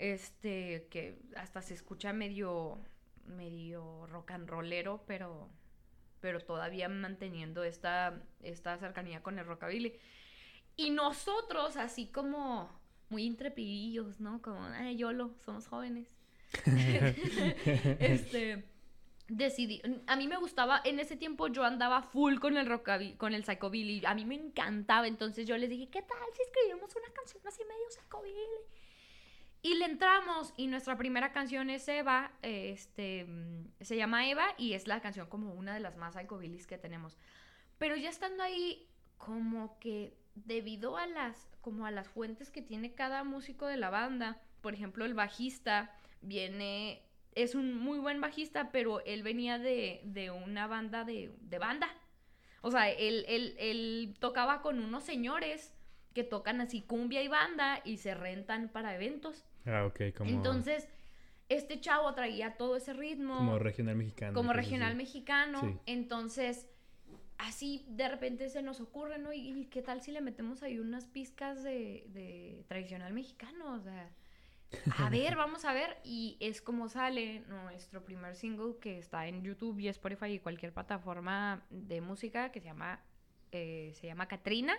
[0.00, 2.78] Este, que hasta se escucha medio,
[3.26, 5.50] medio rock and rollero, pero,
[6.20, 9.94] pero todavía manteniendo esta, esta cercanía con el rockabilly.
[10.74, 12.70] Y nosotros, así como
[13.10, 14.40] muy intrepidillos, ¿no?
[14.40, 16.08] Como, ay, YOLO, somos jóvenes.
[18.00, 18.64] este,
[19.28, 23.34] decidí, a mí me gustaba, en ese tiempo yo andaba full con el rockabilly, con
[23.34, 27.12] el psychobilly, a mí me encantaba, entonces yo les dije, ¿qué tal si escribimos una
[27.12, 28.80] canción así medio psychobilly?
[29.62, 34.73] Y le entramos y nuestra primera canción es Eva, este, mm, se llama Eva y
[34.73, 37.18] es la canción como una de las más psychobillies que tenemos.
[37.77, 42.94] Pero ya estando ahí, como que debido a las, como a las fuentes que tiene
[42.94, 47.03] cada músico de la banda, por ejemplo, el bajista viene,
[47.35, 51.88] es un muy buen bajista, pero él venía de, de una banda de, de banda.
[52.62, 55.75] O sea, él, él, él tocaba con unos señores
[56.14, 59.44] que tocan así cumbia y banda y se rentan para eventos.
[59.66, 60.88] Ah, ok, como, Entonces,
[61.49, 64.35] este chavo traía todo ese ritmo como regional mexicano.
[64.35, 64.96] como regional así.
[64.96, 65.61] mexicano.
[65.61, 65.79] Sí.
[65.87, 66.68] Entonces,
[67.38, 69.33] así de repente se nos ocurre, ¿no?
[69.33, 73.75] ¿Y y qué tal si le metemos ahí unas pizcas de, de tradicional mexicano?
[73.75, 74.11] O sea,
[74.99, 75.99] a ver, vamos a ver.
[76.05, 80.73] Y es como sale nuestro primer single que está en YouTube y Spotify y cualquier
[80.73, 83.01] plataforma de música que se llama,
[83.53, 84.77] eh, se llama Katrina.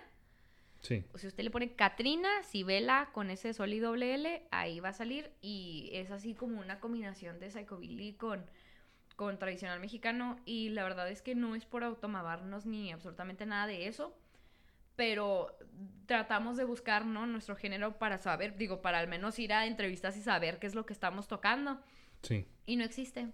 [0.82, 1.04] Sí.
[1.14, 4.92] Si usted le pone Katrina, Sibela con ese sol y doble L, ahí va a
[4.92, 5.30] salir.
[5.40, 8.44] Y es así como una combinación de psychobilly con,
[9.14, 10.36] con tradicional mexicano.
[10.44, 14.18] Y la verdad es que no es por automavarnos ni absolutamente nada de eso.
[14.96, 15.56] Pero
[16.06, 17.26] tratamos de buscar, ¿no?
[17.26, 20.74] Nuestro género para saber, digo, para al menos ir a entrevistas y saber qué es
[20.74, 21.80] lo que estamos tocando.
[22.22, 22.46] Sí.
[22.66, 23.28] Y no existe.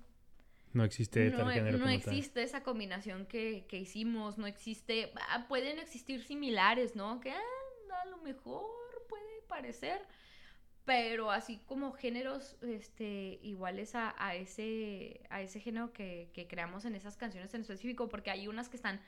[0.72, 2.18] No existe tal No, género no como tal.
[2.18, 7.20] existe esa combinación que, que hicimos, no existe, ah, pueden existir similares, ¿no?
[7.20, 7.40] Que ah,
[8.02, 8.66] a lo mejor
[9.08, 10.00] puede parecer,
[10.84, 16.84] pero así como géneros este, iguales a, a ese, a ese género que, que creamos
[16.84, 19.00] en esas canciones en específico, porque hay unas que están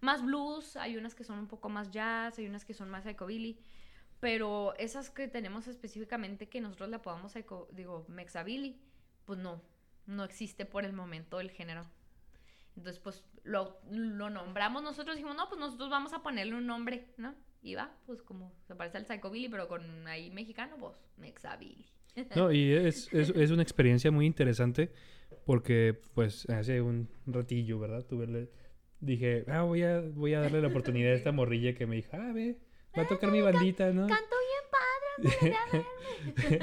[0.00, 3.04] más blues, hay unas que son un poco más jazz, hay unas que son más
[3.04, 3.58] psychobilly,
[4.20, 7.34] pero esas que tenemos específicamente que nosotros la podamos,
[7.72, 8.80] digo, mexabilly,
[9.24, 9.62] pues no,
[10.08, 11.84] no existe por el momento el género.
[12.76, 17.06] Entonces, pues lo, lo nombramos nosotros, dijimos, no, pues nosotros vamos a ponerle un nombre,
[17.16, 17.34] ¿no?
[17.62, 21.86] Y va, pues como se parece al Psychobilly, pero con ahí mexicano, pues Mexabilly.
[22.36, 24.92] No, y es, es, es una experiencia muy interesante
[25.44, 28.04] porque, pues, hace un ratillo, ¿verdad?
[28.06, 28.50] Tuve le-
[29.00, 32.10] dije, ah, voy a, voy a darle la oportunidad a esta morrilla que me dijo,
[32.14, 32.58] ah, ve,
[32.96, 34.06] va a tocar mi bandita, ¿no?
[34.08, 34.34] Canto
[35.20, 35.84] bien padre,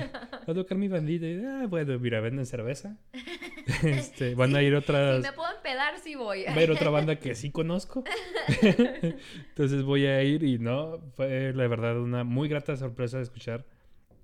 [0.47, 1.25] Va a tocar mi bandita.
[1.25, 2.97] Y, ah, bueno, mira, venden cerveza.
[3.84, 5.17] este, van a ir otras...
[5.23, 6.43] Si me puedo empedar, sí voy.
[6.45, 8.04] Va a ir otra banda que sí conozco.
[8.62, 13.65] Entonces voy a ir y no, fue la verdad una muy grata sorpresa de escuchar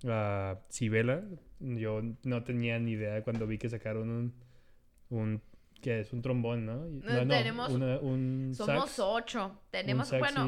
[0.08, 1.24] a Sibela.
[1.60, 4.34] Yo no tenía ni idea cuando vi que sacaron un,
[5.10, 5.42] un
[5.82, 6.76] que es un trombón, ¿no?
[6.86, 9.60] No, tenemos- una- un Somos sax, ocho.
[9.72, 10.46] Tenemos, un bueno,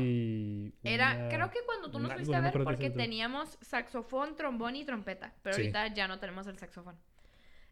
[0.83, 4.85] era, una- creo que cuando tú nos fuiste a ver, porque teníamos saxofón, trombón y
[4.85, 5.33] trompeta.
[5.41, 5.61] Pero Sí.
[5.61, 6.95] ahorita ya no tenemos el saxofón.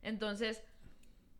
[0.02, 0.64] Entonces,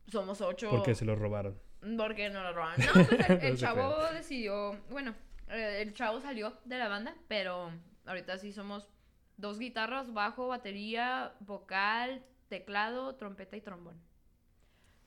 [0.08, 0.70] somos ocho.
[0.70, 1.58] Porque se lo robaron.
[1.96, 2.76] Porque no lo roban.
[2.86, 4.76] No, pues el, el No se chavo decidió.
[4.90, 5.14] Bueno,
[5.48, 7.70] eh, el chavo salió de la banda, pero
[8.06, 8.88] ahorita sí somos
[9.36, 14.00] dos guitarras, bajo, batería, vocal, teclado, trompeta y trombón.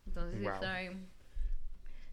[0.07, 0.53] Entonces, Wow.
[0.53, 1.07] estoy-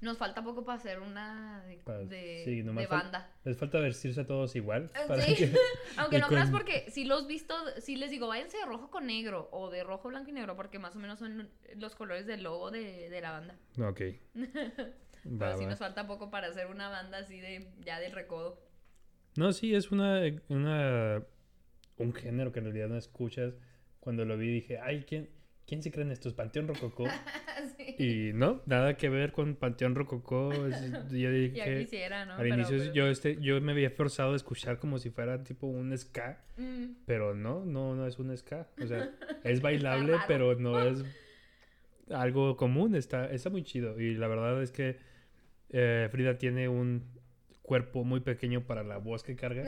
[0.02, 3.30] nos falta poco para hacer una de, sí, banda.
[3.44, 4.90] Les falta vestirse todos igual.
[4.94, 5.34] Eh, para sí.
[5.34, 5.54] que-
[5.96, 9.06] Aunque no creas con- porque si los visto, si les digo, váyanse de rojo con
[9.06, 12.42] negro o de rojo, blanco y negro, porque más o menos son los colores del
[12.42, 13.56] logo de, de la banda.
[13.78, 14.00] Ok.
[15.24, 15.70] Pero Va, sí va.
[15.70, 18.60] nos falta poco para hacer una banda así de ya del recodo.
[19.36, 21.22] No, sí, es una, una
[21.96, 23.54] un género que en realidad no escuchas.
[24.00, 25.30] Cuando lo vi dije, ay, ¿quién,
[25.72, 26.34] quién se creen estos?
[26.34, 27.06] Panteón Rococó.
[27.78, 27.96] sí.
[27.98, 30.52] Y no, nada que ver con Panteón Rococó.
[30.52, 30.68] yo
[31.10, 32.34] Ya dije, quisiera, ¿no?
[32.34, 35.42] al Pero, inicio pues, yo, este, yo me había forzado a escuchar como si fuera
[35.42, 36.44] tipo un ska.
[36.58, 38.68] mm, Pero no, no, no es un ska.
[38.82, 39.12] O sea,
[39.44, 41.02] es bailable, pero no es
[42.10, 42.94] algo común.
[42.94, 43.98] Está, está muy chido.
[43.98, 44.98] Y la verdad es que
[45.70, 47.02] eh, Frida tiene un
[47.62, 49.64] cuerpo muy pequeño para la voz que carga.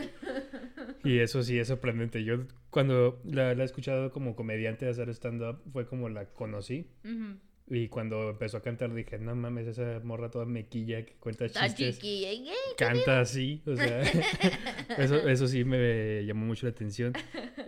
[1.05, 2.25] Y eso sí es sorprendente.
[2.25, 6.89] Yo cuando la, la he escuchado como comediante hacer stand-up fue como la conocí.
[7.05, 7.39] ujú.
[7.67, 11.97] Y cuando empezó a cantar dije, no mames, esa morra toda mequilla que cuenta chistes.
[11.97, 12.55] chiquilla, ¿eh?
[12.77, 14.03] Canta así, o sea,
[14.99, 17.15] eso, eso sí me llamó mucho la atención.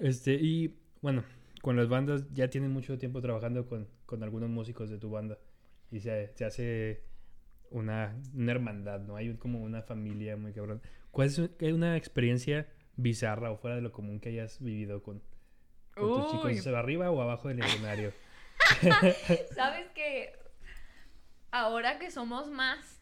[0.03, 1.25] Este, y bueno,
[1.63, 5.39] con las bandas ya tienen mucho tiempo trabajando con, con algunos músicos de tu banda.
[5.91, 7.03] Y se, se hace
[7.71, 9.17] una, una hermandad, ¿no?
[9.17, 10.83] Hay como una familia muy cabrón.
[11.11, 15.23] ¿Cuál es una experiencia bizarra o fuera de lo común que hayas vivido con,
[15.95, 16.45] con tus chicos?
[16.45, 16.59] Uy.
[16.59, 18.13] ¿O sea, arriba o abajo del escenario?
[19.55, 20.33] Sabes que
[21.51, 23.01] ahora que somos más,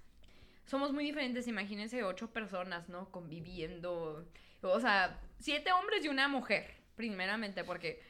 [0.67, 1.49] somos muy diferentes.
[1.49, 3.11] Imagínense ocho personas, ¿no?
[3.11, 4.27] Conviviendo.
[4.63, 8.01] O sea, siete hombres y una mujer, primeramente, porque,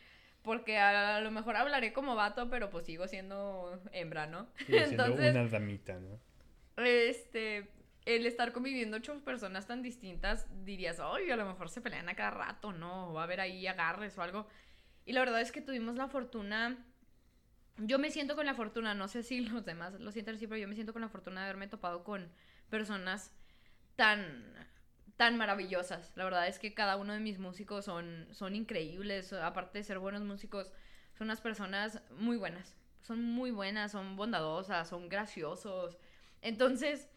[0.43, 4.49] porque a lo mejor hablaré como vato, pero pues sigo siendo hembra, ¿no?
[4.67, 6.21] Sigue siendo Entonces, una damita, ¿no?
[6.77, 7.71] Este,
[8.05, 12.15] el estar conviviendo ocho personas tan distintas, dirías, ay, a lo mejor se pelean a
[12.15, 13.13] cada rato, ¿no?
[13.13, 14.47] Va a haber ahí agarres o algo.
[15.05, 16.79] Y la verdad es que tuvimos la fortuna,
[17.79, 20.59] yo me siento con la fortuna, no sé si los demás lo sienten así, pero
[20.59, 22.31] yo me siento con la fortuna de haberme topado con
[22.71, 23.33] personas
[23.97, 24.55] tan
[25.17, 26.13] tan maravillosas.
[26.17, 29.33] La verdad es que cada uno de mis músicos son, son increíbles.
[29.33, 30.73] Aparte de ser buenos músicos,
[31.17, 32.77] son unas personas muy buenas.
[33.03, 35.99] Son muy buenas, son bondadosas, son graciosos.
[36.45, 37.09] Entonces,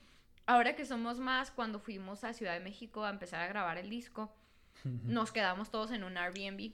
[0.46, 3.90] ahora que somos más, cuando fuimos a Ciudad de México a empezar a grabar el
[3.90, 4.34] disco,
[5.04, 6.72] nos quedamos todos en un Airbnb.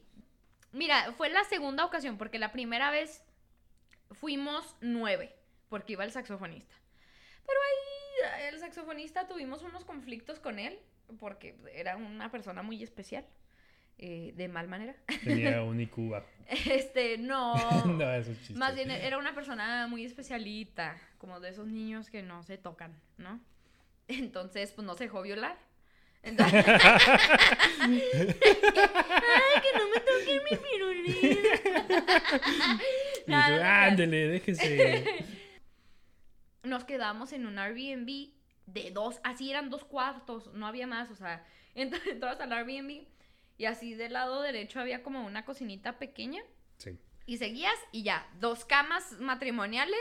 [0.72, 3.24] Mira, fue la segunda ocasión, porque la primera vez
[4.12, 5.36] fuimos nueve,
[5.68, 6.76] porque iba el saxofonista.
[7.46, 10.80] Pero ahí el saxofonista tuvimos unos conflictos con él,
[11.20, 13.26] porque era una persona muy especial,
[13.98, 14.96] eh, de mal manera.
[15.24, 15.98] Tenía un IQ.
[16.70, 17.56] Este, no.
[17.86, 18.54] no, eso es chiste.
[18.56, 23.00] Más bien era una persona muy especialita, como de esos niños que no se tocan,
[23.18, 23.40] ¿no?
[24.08, 25.58] Entonces, pues no se dejó violar.
[26.22, 26.66] Entonces...
[27.80, 28.02] Ay,
[29.62, 31.50] que no me toquen mi pirulina.
[33.28, 35.26] No, ándele, déjese.
[36.64, 38.30] Nos quedamos en un Airbnb
[38.68, 43.04] de dos, así eran dos cuartos, no había más, o sea, ent- entrabas al Airbnb
[43.58, 46.42] y así del lado derecho había como una cocinita pequeña
[46.78, 46.98] Sí.
[47.26, 50.00] y seguías y ya, dos camas matrimoniales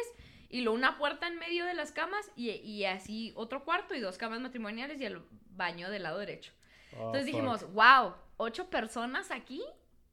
[0.48, 4.00] y luego una puerta en medio de las camas y, y así otro cuarto y
[4.00, 6.52] dos camas matrimoniales y el baño del lado derecho.
[6.94, 7.26] Oh, Entonces fuck.
[7.34, 9.62] dijimos, wow, ocho personas aquí,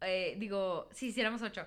[0.02, 1.66] Eh, digo, si hiciéramos ocho,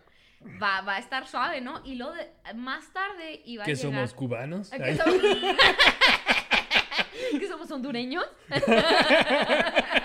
[0.62, 1.82] va, va a estar suave, ¿no?
[1.84, 3.92] Y luego de- más tarde iba a ¿Qué llegar...
[3.92, 4.70] somos cubanos?
[4.84, 5.22] ¿Que somos...
[7.38, 8.24] ¿Que somos hondureños?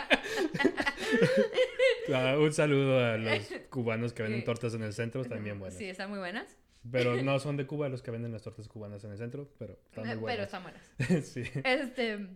[2.38, 5.77] Un saludo a los cubanos que venden tortas en el centro, están bien buenas.
[5.77, 6.58] Sí, están muy buenas.
[6.91, 9.73] Pero no son de Cuba los que venden las tortas cubanas en el centro, pero
[9.86, 10.45] están muy Eh, Pero buenas.
[10.45, 11.25] están buenas.
[11.27, 11.43] sí.
[11.63, 12.27] Este,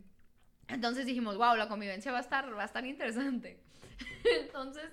[0.67, 3.57] entonces dijimos, wow, la convivencia va a estar, va a estar interesante.
[4.41, 4.83] Entonces,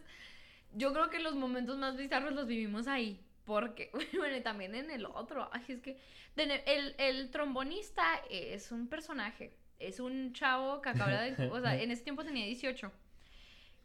[0.74, 3.24] yo creo que los momentos más bizarros los vivimos ahí.
[3.44, 5.48] Porque, bueno, y también en el otro.
[5.52, 5.98] Ay, es que
[6.36, 9.56] el, el trombonista es un personaje.
[9.78, 11.48] Es un chavo que acaba de.
[11.48, 12.92] O sea, en ese tiempo tenía 18.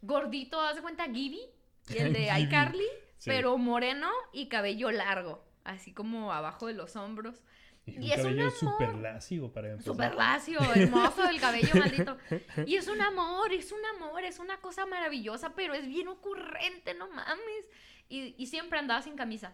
[0.03, 1.41] Gordito, haz de cuenta, Gibby.
[1.89, 2.85] Y el de iCarly.
[3.17, 3.29] sí.
[3.29, 5.43] Pero moreno y cabello largo.
[5.63, 7.41] Así como abajo de los hombros.
[7.85, 8.51] Y un y es un amor.
[8.51, 9.93] súper lacio para empezar.
[9.93, 12.17] Súper lacio, hermoso el cabello maldito.
[12.65, 16.93] Y es un amor, es un amor, es una cosa maravillosa, pero es bien ocurrente,
[16.93, 17.69] no mames.
[18.09, 19.53] Y, y siempre andaba sin camisa.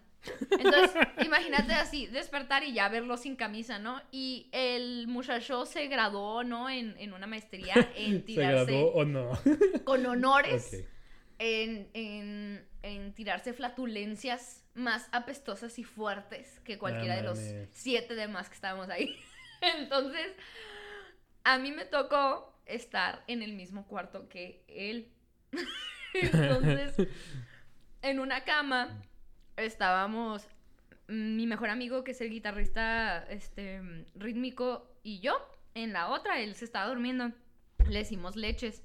[0.52, 0.92] Entonces,
[1.26, 4.02] imagínate así, despertar y ya verlo sin camisa, ¿no?
[4.12, 6.70] Y el muchacho se graduó, ¿no?
[6.70, 9.32] En, en una maestría en ¿Se tirarse graduó o no?
[9.86, 10.86] con honores
[11.38, 17.40] en, en, en tirarse flatulencias más apestosas y fuertes que cualquiera de los
[17.72, 19.18] siete demás que estábamos ahí.
[19.62, 20.36] Entonces,
[21.44, 25.12] a mí me tocó estar en el mismo cuarto que él.
[26.14, 26.96] Entonces,
[28.02, 29.02] en una cama
[29.58, 30.48] estábamos
[31.08, 33.82] mm, mi mejor amigo, que es el guitarrista este,
[34.16, 35.34] rítmico, y yo.
[35.76, 37.32] En la otra, él se estaba durmiendo.
[37.88, 38.84] Le hicimos leches.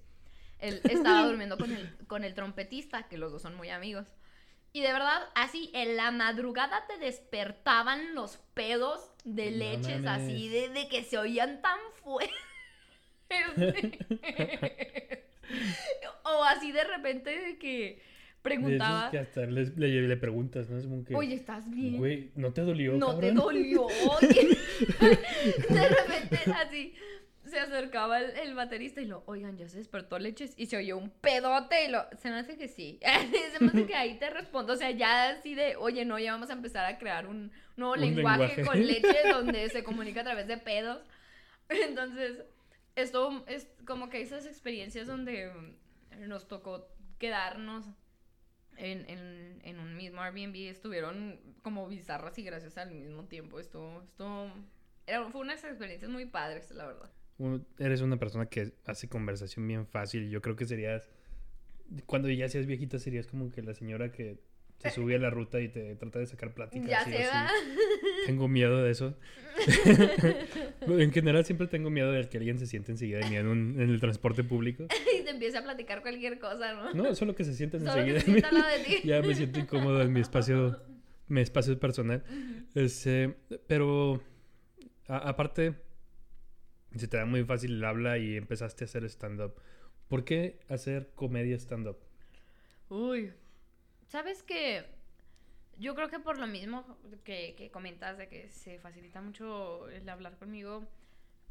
[0.59, 4.07] Él estaba durmiendo con el, con el trompetista, que los dos son muy amigos.
[4.73, 10.69] Y de verdad, así en la madrugada te despertaban los pedos de leches, así de,
[10.69, 12.35] de que se oían tan fuertes.
[16.25, 18.03] o así de repente de que
[18.45, 20.79] preguntaba, que hasta le, le- le preguntas, ¿no?
[20.79, 21.97] Es como que, oye, ¿estás bien?
[21.97, 23.87] güey, ¿no te dolió, no te dolió.
[24.21, 24.57] oye".
[25.71, 26.95] de repente así
[27.45, 30.97] se acercaba el, el baterista y lo, oigan, ya se despertó leches y se oyó
[30.99, 32.99] un pedote y lo, se me hace que sí.
[33.53, 36.33] se me hace que ahí te respondo, o sea, ya así de, oye, no, ya
[36.33, 38.65] vamos a empezar a crear un nuevo Un lenguaje, lenguaje.
[38.65, 41.03] con leche donde se comunica a través de pedos.
[41.69, 42.45] Entonces,
[42.97, 45.51] esto es como que esas experiencias donde
[46.27, 46.89] nos tocó
[47.19, 47.85] quedarnos
[48.77, 53.59] en, en, en un mismo Airbnb estuvieron como bizarras y graciosas al mismo tiempo.
[53.61, 54.53] Esto, esto,
[55.07, 57.11] era, fue unas experiencias muy padres, la verdad.
[57.79, 60.31] Eres una persona que hace conversación bien fácil.
[60.31, 61.11] Yo creo que serías,
[62.07, 64.39] cuando ya seas viejita, serías como que la señora que
[64.79, 66.87] se sube a la ruta y te trata de sacar plática.
[66.87, 67.51] Ya se va.
[68.27, 69.17] Tengo miedo de eso.
[70.87, 73.81] en general siempre tengo miedo de que alguien se siente enseguida de mí en, un,
[73.81, 74.87] en el transporte público.
[75.19, 76.93] y te empiece a platicar cualquier cosa, ¿no?
[76.95, 78.21] No, solo que se sienten enseguida.
[78.21, 78.43] de mí.
[79.05, 80.81] ya me siento incómodo en mi espacio,
[81.29, 82.23] mi espacio personal.
[82.75, 83.35] Este,
[83.67, 84.23] pero
[85.07, 85.75] aparte,
[86.97, 89.55] se te da muy fácil el habla y empezaste a hacer stand-up.
[90.09, 91.99] ¿Por qué hacer comedia stand-up?
[92.89, 93.33] Uy,
[94.07, 94.85] sabes que
[95.79, 100.09] yo creo que por lo mismo que, que, comentas de que se facilita mucho el
[100.09, 100.87] hablar conmigo,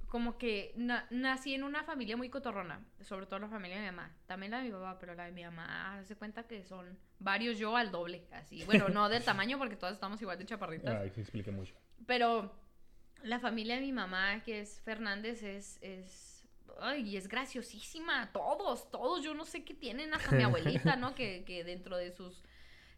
[0.07, 0.75] como que
[1.09, 4.59] nací en una familia muy cotorrona, sobre todo la familia de mi mamá, también la
[4.59, 7.91] de mi papá, pero la de mi mamá, se cuenta que son varios yo al
[7.91, 11.01] doble, así, bueno, no del tamaño porque todas estamos igual de chaparritas.
[11.01, 11.73] Ay, se explique mucho.
[12.05, 12.53] Pero
[13.23, 16.45] la familia de mi mamá, que es Fernández, es, es,
[16.79, 21.15] ay, es graciosísima, todos, todos, yo no sé qué tienen, hasta mi abuelita, ¿no?
[21.15, 22.43] Que, que dentro de sus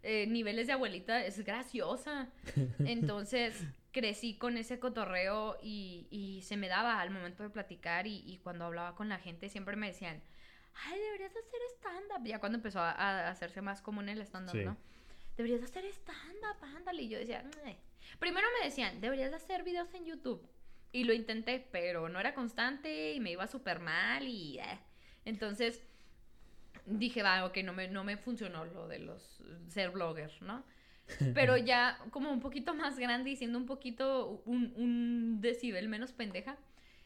[0.06, 2.28] eh, niveles de abuelita es graciosa.
[2.78, 8.22] Entonces crecí con ese cotorreo y, y se me daba al momento de platicar y,
[8.24, 10.22] y, cuando hablaba con la gente siempre me decían,
[10.84, 12.24] ay, deberías hacer stand-up.
[12.24, 14.76] Ya cuando empezó a, hacerse más común el stand-up, ¿no?
[15.36, 17.02] Deberías hacer stand-up, ándale.
[17.02, 17.44] Y yo decía,
[18.18, 20.46] primero me decían, deberías hacer videos en YouTube.
[20.92, 24.58] Y lo intenté, pero no era constante y me iba súper mal y...
[24.58, 24.78] Eh.
[25.24, 25.82] Entonces
[26.86, 30.64] dije, va, ok, no me, no me funcionó lo de los ser blogger, ¿no?
[31.34, 36.12] Pero ya como un poquito más grande y siendo un poquito un, un decibel menos
[36.12, 36.56] pendeja,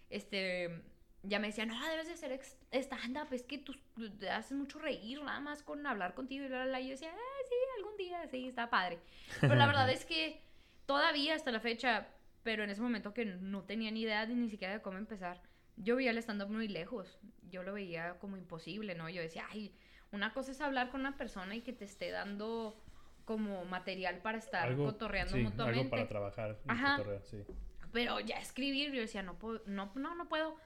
[0.08, 0.82] este,
[1.22, 2.40] ya me decían, no, debes de hacer
[2.72, 3.74] stand-up, es que tú
[4.18, 7.10] te haces mucho reír nada más con hablar contigo y bla, bla, Y yo decía,
[7.12, 8.98] ah, sí, algún día, sí, está padre.
[9.40, 10.40] Pero la verdad es que
[10.86, 12.08] todavía hasta la fecha,
[12.42, 15.42] pero en ese momento que no tenía ni idea ni siquiera de cómo empezar,
[15.76, 17.18] yo veía el stand-up muy lejos.
[17.48, 19.08] Yo lo veía como imposible, ¿no?
[19.08, 19.74] Yo decía, ay,
[20.12, 22.80] una cosa es hablar con una persona y que te esté dando
[23.24, 25.80] como material para estar cotorreando sí, mutuamente.
[25.80, 26.58] Algo para trabajar.
[26.66, 27.02] Ajá.
[27.22, 27.44] sí.
[27.92, 30.56] Pero ya escribir, yo decía, no puedo, no, no, no puedo.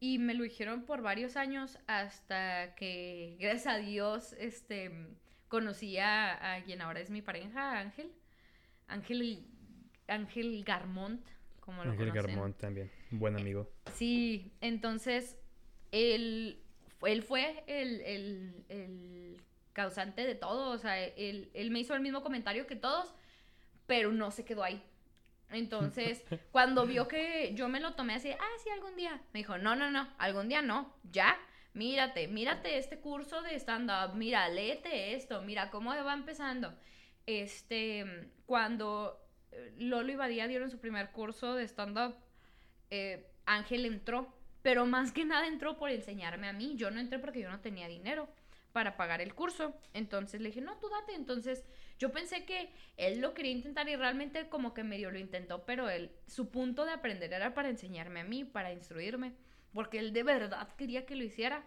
[0.00, 4.90] Y me lo dijeron por varios años hasta que, gracias a Dios, este,
[5.48, 8.12] conocí a, a quien ahora es mi pareja, Ángel.
[8.88, 9.46] Ángel,
[10.08, 11.24] Ángel Garmont
[11.64, 13.70] como Ángel Garmont también, buen amigo.
[13.94, 15.38] Sí, entonces
[15.92, 16.60] él,
[17.02, 19.40] él fue el,
[19.72, 23.14] causante de todo, o sea, él, él me hizo el mismo comentario que todos,
[23.86, 24.82] pero no se quedó ahí.
[25.50, 29.58] Entonces, cuando vio que yo me lo tomé así, ah, sí, algún día, me dijo,
[29.58, 31.38] no, no, no, algún día no, ya,
[31.74, 36.74] mírate, mírate este curso de stand-up, mira, léete esto, mira cómo va empezando.
[37.24, 39.21] Este, cuando
[39.78, 42.14] Lolo y Badía dieron su primer curso de stand-up,
[42.90, 44.32] eh, Ángel entró,
[44.62, 46.74] pero más que nada entró por enseñarme a mí.
[46.76, 48.28] Yo no entré porque yo no tenía dinero
[48.72, 49.74] para pagar el curso.
[49.92, 51.14] Entonces le dije, no, tú date.
[51.14, 51.64] Entonces
[51.98, 55.90] yo pensé que él lo quería intentar y realmente como que medio lo intentó, pero
[55.90, 59.34] él, su punto de aprender era para enseñarme a mí, para instruirme,
[59.72, 61.64] porque él de verdad quería que lo hiciera.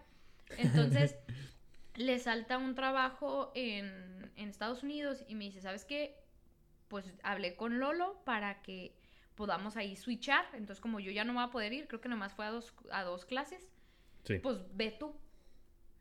[0.58, 1.16] Entonces
[1.96, 6.25] le salta un trabajo en, en Estados Unidos y me dice, ¿sabes qué?
[6.88, 8.96] Pues hablé con Lolo para que
[9.34, 10.46] podamos ahí switchar.
[10.54, 12.74] Entonces, como yo ya no voy a poder ir, creo que nomás fue a dos,
[12.90, 13.68] a dos clases.
[14.24, 14.38] Sí.
[14.38, 15.14] Pues ve tú.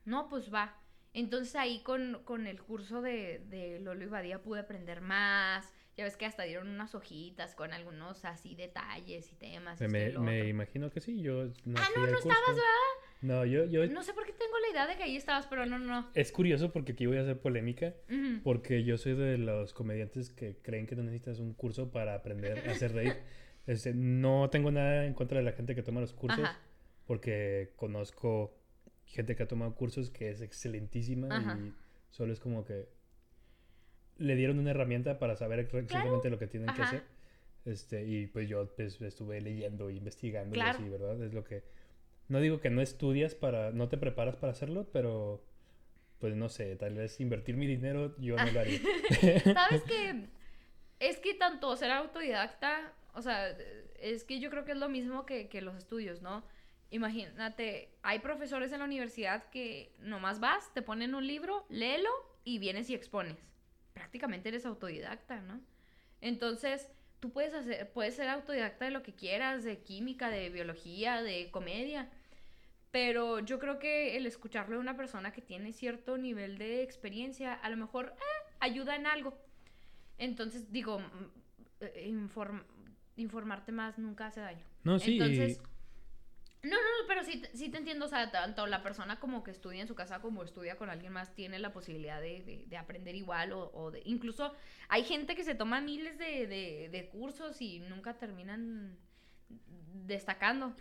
[0.06, 0.78] No, pues va.
[1.14, 5.74] Entonces ahí con, con el curso de, de Lolo y Badía pude aprender más.
[5.96, 9.80] Ya ves que hasta dieron unas hojitas con algunos así detalles y temas.
[9.80, 12.64] Me, me imagino que sí, yo no Ah, no, no estabas, ¿verdad?
[13.26, 13.86] No, yo, yo...
[13.88, 16.09] No sé por qué tengo la idea de que ahí estabas, pero no, no.
[16.13, 17.93] Es curioso porque aquí voy a hacer polémica,
[18.43, 22.67] porque yo soy de los comediantes que creen que no necesitas un curso para aprender
[22.67, 23.15] a hacer reír.
[23.67, 26.47] Este, no tengo nada en contra de la gente que toma los cursos,
[27.07, 28.55] porque conozco
[29.05, 31.73] gente que ha tomado cursos que es excelentísima y
[32.11, 32.88] solo es como que
[34.17, 37.03] le dieron una herramienta para saber exactamente lo que tienen que hacer.
[37.65, 41.21] Este, y pues yo pues, estuve leyendo, investigando y así, ¿verdad?
[41.23, 41.63] Es lo que
[42.28, 45.43] no digo que no estudias para, no te preparas para hacerlo, pero
[46.19, 48.80] pues no sé, tal vez invertir mi dinero yo no lo haría.
[49.53, 50.28] ¿Sabes qué?
[50.99, 53.55] Es que tanto ser autodidacta, o sea,
[53.99, 56.43] es que yo creo que es lo mismo que, que los estudios, ¿no?
[56.89, 62.09] Imagínate, hay profesores en la universidad que nomás vas, te ponen un libro, léelo
[62.43, 63.38] y vienes y expones.
[63.93, 65.59] Prácticamente eres autodidacta, ¿no?
[66.21, 66.89] Entonces,
[67.20, 71.49] tú puedes, hacer, puedes ser autodidacta de lo que quieras, de química, de biología, de
[71.51, 72.09] comedia,
[72.91, 77.53] pero yo creo que el escucharle a una persona que tiene cierto nivel de experiencia,
[77.53, 79.38] a lo mejor eh, ayuda en algo.
[80.18, 81.01] Entonces, digo,
[81.82, 82.63] eh, inform-
[83.18, 84.63] informarte más nunca hace daño.
[84.84, 85.13] No, sí.
[85.13, 85.61] Entonces,
[86.70, 89.82] no, no, pero sí, sí te entiendo, o sea, tanto la persona como que estudia
[89.82, 93.16] en su casa como estudia con alguien más tiene la posibilidad de, de- de aprender
[93.16, 94.01] igual o, o de...
[94.05, 94.53] Incluso
[94.89, 98.97] hay gente que se toma miles de, de- de cursos y nunca terminan
[100.05, 100.74] destacando.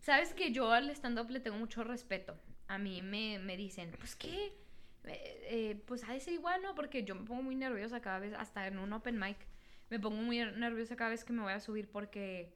[0.00, 2.36] Sabes que yo al stand-up le tengo mucho respeto.
[2.68, 4.52] A mí me, me dicen, pues qué,
[5.04, 6.74] Eh, eh, pues ha de igual, ¿no?
[6.74, 9.38] Porque yo me pongo muy nerviosa cada vez, hasta en un open mic,
[9.90, 12.52] me pongo muy nerviosa cada vez que me voy a subir porque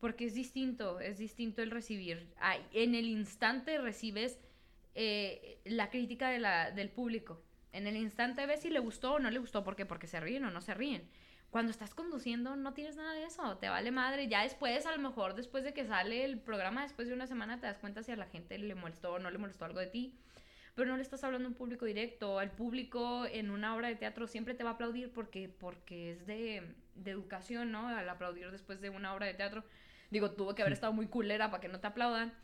[0.00, 2.26] porque es distinto, es distinto el recibir.
[2.38, 4.38] Ay, en el instante recibes
[4.94, 7.42] eh, la crítica de la, del público.
[7.72, 9.62] En el instante ves si le gustó o no le gustó.
[9.62, 9.86] ¿Por qué?
[9.86, 11.08] Porque se ríen o no se ríen.
[11.50, 14.28] Cuando estás conduciendo no tienes nada de eso, te vale madre.
[14.28, 17.60] Ya después, a lo mejor después de que sale el programa, después de una semana
[17.60, 19.88] te das cuenta si a la gente le molestó o no le molestó algo de
[19.88, 20.14] ti.
[20.74, 22.38] Pero no le estás hablando a un público directo.
[22.38, 26.26] Al público en una obra de teatro siempre te va a aplaudir porque, porque es
[26.26, 27.88] de, de educación, ¿no?
[27.88, 29.64] Al aplaudir después de una obra de teatro.
[30.10, 32.34] Digo, tuvo que haber estado muy culera para que no te aplaudan.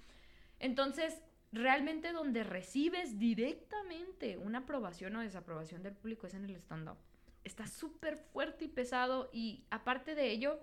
[0.58, 1.20] Entonces,
[1.52, 6.96] realmente donde recibes directamente una aprobación o desaprobación del público es en el stand-up.
[7.44, 10.58] Está súper fuerte y pesado y aparte de ello,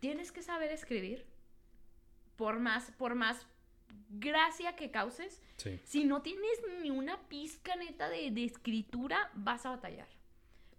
[0.00, 1.26] tienes que saber escribir.
[2.36, 3.46] Por más, por más
[4.08, 5.78] gracia que causes, Sí.
[5.84, 10.08] si no tienes ni una pizca neta de, de escritura, vas a batallar.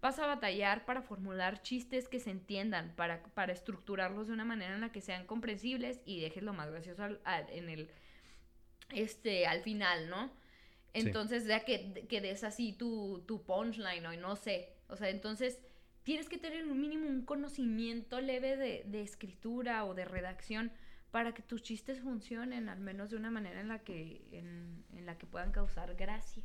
[0.04, 4.76] Vas a batallar para formular chistes que se entiendan, para, para estructurarlos de una manera
[4.76, 7.90] en la que sean comprensibles y dejes lo más gracioso al- al- en el,
[8.92, 10.30] este, al final, ¿no?
[10.94, 14.74] Entonces, ya que, que des así tu, tu punchline o no sé.
[14.90, 15.60] O sea, entonces
[16.04, 20.72] tienes que tener un mínimo un conocimiento leve de, de escritura o de redacción
[21.12, 25.06] para que tus chistes funcionen, al menos de una manera en la que, en, en
[25.06, 26.44] la que puedan causar gracia.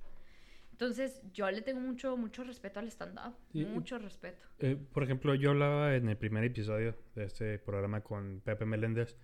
[0.79, 3.35] Entonces, yo le tengo mucho, mucho respeto al stand-up.
[3.53, 4.47] Mucho respeto.
[4.61, 9.17] Eh, por ejemplo, yo hablaba en el primer episodio de este programa con Pepe Meléndez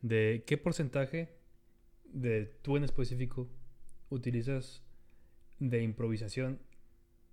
[0.00, 1.34] de qué porcentaje
[2.04, 3.50] de tú en específico
[4.10, 4.84] utilizas
[5.58, 6.60] de improvisación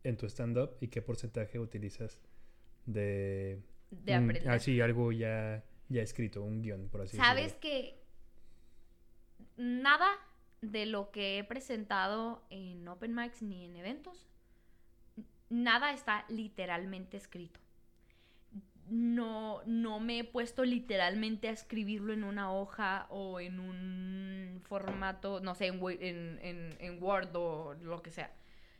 [0.03, 2.19] en tu stand-up y qué porcentaje utilizas
[2.87, 3.61] de...
[3.91, 4.49] De mm, aprender.
[4.49, 7.59] Así, algo ya, ya escrito, un guion, por así Sabes decirlo.
[7.61, 8.01] que
[9.57, 10.07] nada
[10.61, 14.27] de lo que he presentado en open mics ni en eventos,
[15.49, 17.59] nada está literalmente escrito.
[18.89, 25.39] No, no me he puesto literalmente a escribirlo en una hoja o en un formato,
[25.41, 28.33] no sé, en, en- en- en Word o lo que sea.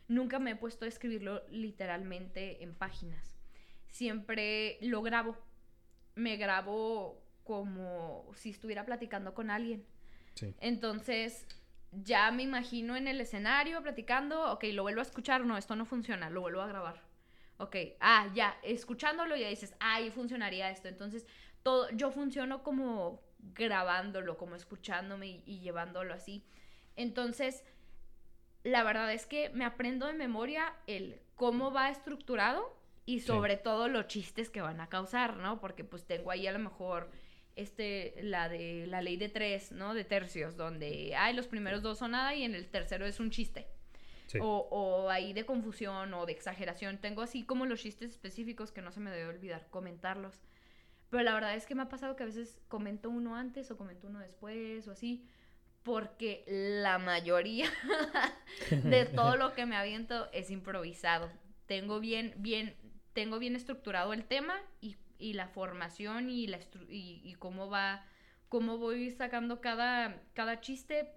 [0.08, 3.36] Nunca me he puesto a escribirlo literalmente en páginas.
[3.86, 5.36] Siempre lo grabo.
[6.16, 9.84] Me grabo como si estuviera platicando con alguien.
[10.34, 10.54] Sí.
[10.60, 11.46] Entonces,
[11.92, 15.84] ya me imagino en el escenario platicando, ok, lo vuelvo a escuchar, no, esto no
[15.84, 17.02] funciona, lo vuelvo a grabar.
[17.58, 20.88] Ok, ah, ya, escuchándolo ya dices, ah, ahí funcionaría esto.
[20.88, 21.26] Entonces,
[21.62, 26.44] todo, yo funciono como grabándolo, como escuchándome y, y llevándolo así.
[26.96, 27.64] Entonces,
[28.62, 32.76] la verdad es que me aprendo de memoria el cómo va estructurado
[33.06, 33.26] y Sí.
[33.26, 35.60] sobre todo los chistes que van a causar, ¿no?
[35.60, 37.10] Porque pues tengo ahí a lo mejor
[37.60, 39.94] este, la de la ley de tres, ¿no?
[39.94, 43.30] De tercios, donde, ay, los primeros dos son nada y en el tercero es un
[43.30, 43.66] chiste.
[44.26, 44.38] Sí.
[44.40, 46.98] O, o ahí de confusión o de exageración.
[46.98, 50.40] Tengo así como los chistes específicos que no se me debe olvidar comentarlos.
[51.10, 53.76] Pero la verdad es que me ha pasado que a veces comento uno antes o
[53.76, 55.28] comento uno después o así.
[55.82, 57.68] Porque la mayoría
[58.70, 61.30] de todo lo que me aviento es improvisado.
[61.66, 62.76] Tengo bien, bien,
[63.12, 66.58] tengo bien estructurado el tema y, y la formación y, la
[66.88, 68.04] y, y cómo va,
[68.48, 71.08] cómo voy sacando cada, cada chiste,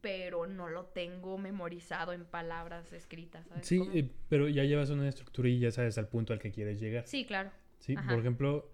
[0.00, 3.46] pero no lo tengo memorizado en palabras escritas.
[3.48, 3.92] ¿sabes Sí, cómo?
[3.92, 7.06] eh, pero ya llevas una estructura y ya sabes al punto al que quieres llegar.
[7.06, 7.50] Sí, claro.
[7.80, 8.08] Sí, Ajá.
[8.08, 8.70] por ejemplo,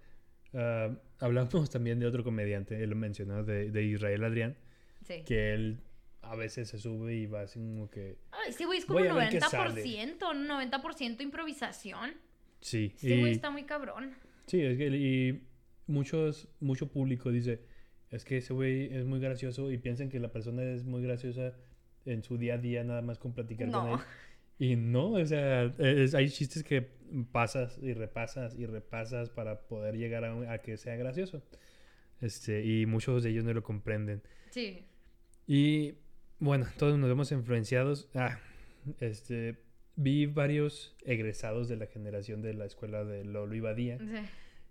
[0.55, 4.57] ah, hablamos también de otro comediante, él lo mencionó, de, de Israel Adrián,
[5.05, 5.23] Sí.
[5.25, 5.79] que él
[6.23, 8.17] a veces se sube y va así como que...
[8.33, 12.15] Ay, ese güey es como Voy a ver qué 90%, 90% improvisación.
[12.61, 14.17] Sí, güey y, está muy cabrón.
[14.47, 15.43] Sí, es que y
[15.87, 17.61] muchos, mucho público dice,
[18.11, 21.55] es que ese güey es muy gracioso y piensan que la persona es muy graciosa
[22.05, 23.99] en su día a día nada más con platicar con él.
[24.59, 26.89] Y no, o sea, es- hay chistes que
[27.33, 31.43] pasas y repasas y repasas para poder llegar a, un- a que sea gracioso.
[32.21, 34.23] Este, y muchos de ellos no lo comprenden.
[34.51, 34.85] Sí.
[35.47, 35.95] Y
[36.39, 38.09] bueno, todos nos vemos influenciados.
[38.15, 38.39] Ah,
[39.01, 39.57] este,
[39.97, 43.99] vi varios egresados de la generación de la escuela de Lolo y Badía.
[43.99, 44.05] sí.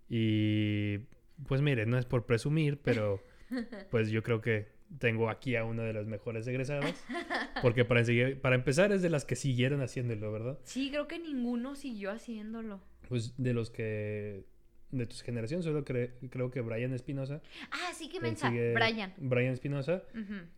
[0.10, 1.00] Y
[1.48, 3.22] pues mire, no es por presumir, pero
[3.92, 4.68] pues yo creo que
[5.00, 7.04] tengo aquí a una de las mejores egresadas.
[7.64, 8.04] Porque para,
[8.42, 10.60] para empezar es de las que siguieron haciéndolo, ¿verdad?
[10.64, 12.82] Sí, creo que ninguno siguió haciéndolo.
[13.10, 14.44] pues de los que
[14.92, 17.42] de tus generaciones, solo cre- creo que Brian Espinosa.
[17.72, 18.50] Ah, sí, que mensa.
[18.52, 19.14] Brian.
[19.18, 20.04] Brian Espinosa.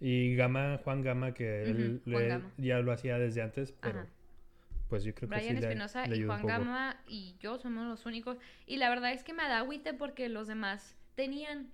[0.02, 2.52] Y Gama, Juan Gama, que él Gama.
[2.58, 4.08] ya lo hacía desde antes, pero Ajá.
[4.88, 6.46] Pues yo creo que Brian sí le, Espinosa le y Juan.
[6.46, 8.38] Gama y yo somos los únicos.
[8.66, 11.72] Y la verdad es que me da agüite porque los demás tenían.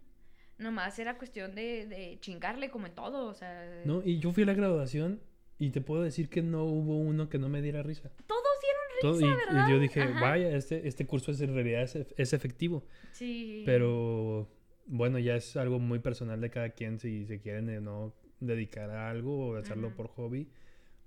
[0.59, 3.82] Nomás era cuestión de, de chingarle como en todo, o sea...
[3.86, 5.20] No, y yo fui a la graduación
[5.57, 8.11] y te puedo decir que no hubo uno que no me diera risa.
[8.28, 9.70] Todos dieron Todo- risa, y, y ¿verdad?
[9.72, 10.22] yo dije, Ajá.
[10.22, 12.86] vaya, este, este curso es en realidad es, es efectivo.
[13.14, 13.64] Sí.
[13.66, 14.47] Pero
[14.86, 18.91] bueno, ya es algo muy personal de cada quien si se quieren eh, no dedicar
[18.91, 20.49] a algo o hacerlo por hobby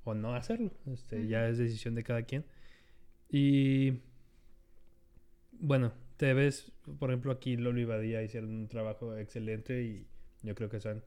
[0.07, 0.73] o no hacerlo.
[0.87, 1.27] Este.
[1.29, 2.45] Ya es decisión de cada quien.
[3.29, 4.01] Y
[5.53, 10.07] bueno, te ves, por ejemplo, aquí Lolo y Badía hicieron un trabajo excelente y
[10.43, 11.03] yo creo que son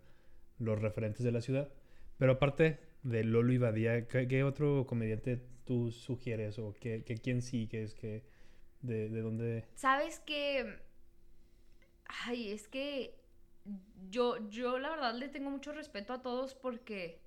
[0.58, 1.72] los referentes de la ciudad.
[2.18, 7.18] Pero aparte de Lolo y Badía, ¿qué, qué otro comediante tú sugieres o qué, qué
[7.18, 7.94] quién sigues?
[7.96, 8.24] Que,
[8.82, 9.66] de, ¿De dónde?
[9.76, 10.80] ¿Sabes que
[12.10, 13.16] Ay, es que
[14.10, 17.22] yo, yo la verdad le tengo mucho respeto a todos porque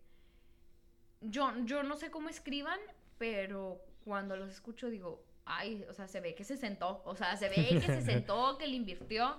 [1.23, 2.79] yo, yo no sé cómo escriban,
[3.19, 7.37] pero cuando los escucho digo, ay, o sea, se ve que se sentó, o sea,
[7.37, 9.37] se ve que se sentó, que le invirtió,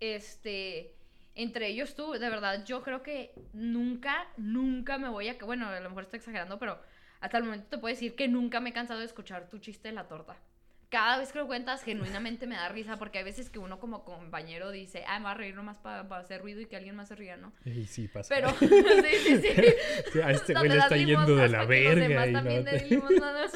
[0.00, 0.94] este,
[1.34, 5.80] entre ellos tú, de verdad, yo creo que nunca, nunca me voy a, bueno, a
[5.80, 6.78] lo mejor estoy exagerando, pero
[7.20, 9.88] hasta el momento te puedo decir que nunca me he cansado de escuchar tu chiste
[9.88, 10.36] de la torta.
[10.90, 14.04] Cada vez que lo cuentas, genuinamente me da risa, porque hay veces que uno como
[14.04, 17.08] compañero dice, ah, me va a reír nomás para hacer ruido y que alguien más
[17.08, 17.52] se ría, ¿no?
[17.66, 18.34] Y sí, pasa.
[18.34, 18.68] Pero, sí,
[19.22, 19.48] sí, sí.
[20.12, 22.26] Sí, a este güey le está yendo de la verga.
[22.26, 22.94] no te- Sí.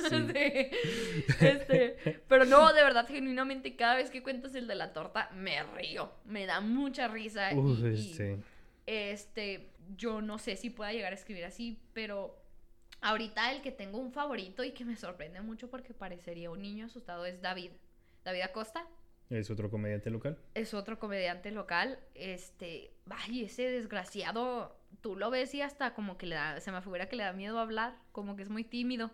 [0.09, 1.47] sí.
[1.47, 5.63] Este, pero no, de verdad, genuinamente, cada vez que cuentas el de la torta, me
[5.63, 6.13] río.
[6.27, 7.51] Me da mucha risa.
[7.55, 8.39] Uf, y, este,
[8.87, 12.42] este, yo no sé si pueda llegar a escribir así, pero
[13.03, 16.87] ahorita el que tengo un favorito y que me sorprende mucho porque parecería un niño
[16.87, 17.73] asustado es David.
[18.25, 18.87] David Acosta
[19.31, 20.39] es otro comediante local.
[20.55, 21.99] es otro comediante local.
[22.15, 26.83] Este, ay, ese desgraciado, tú lo ves y hasta como que le da, se me
[26.83, 29.11] figura que le da miedo hablar, como que es muy tímido.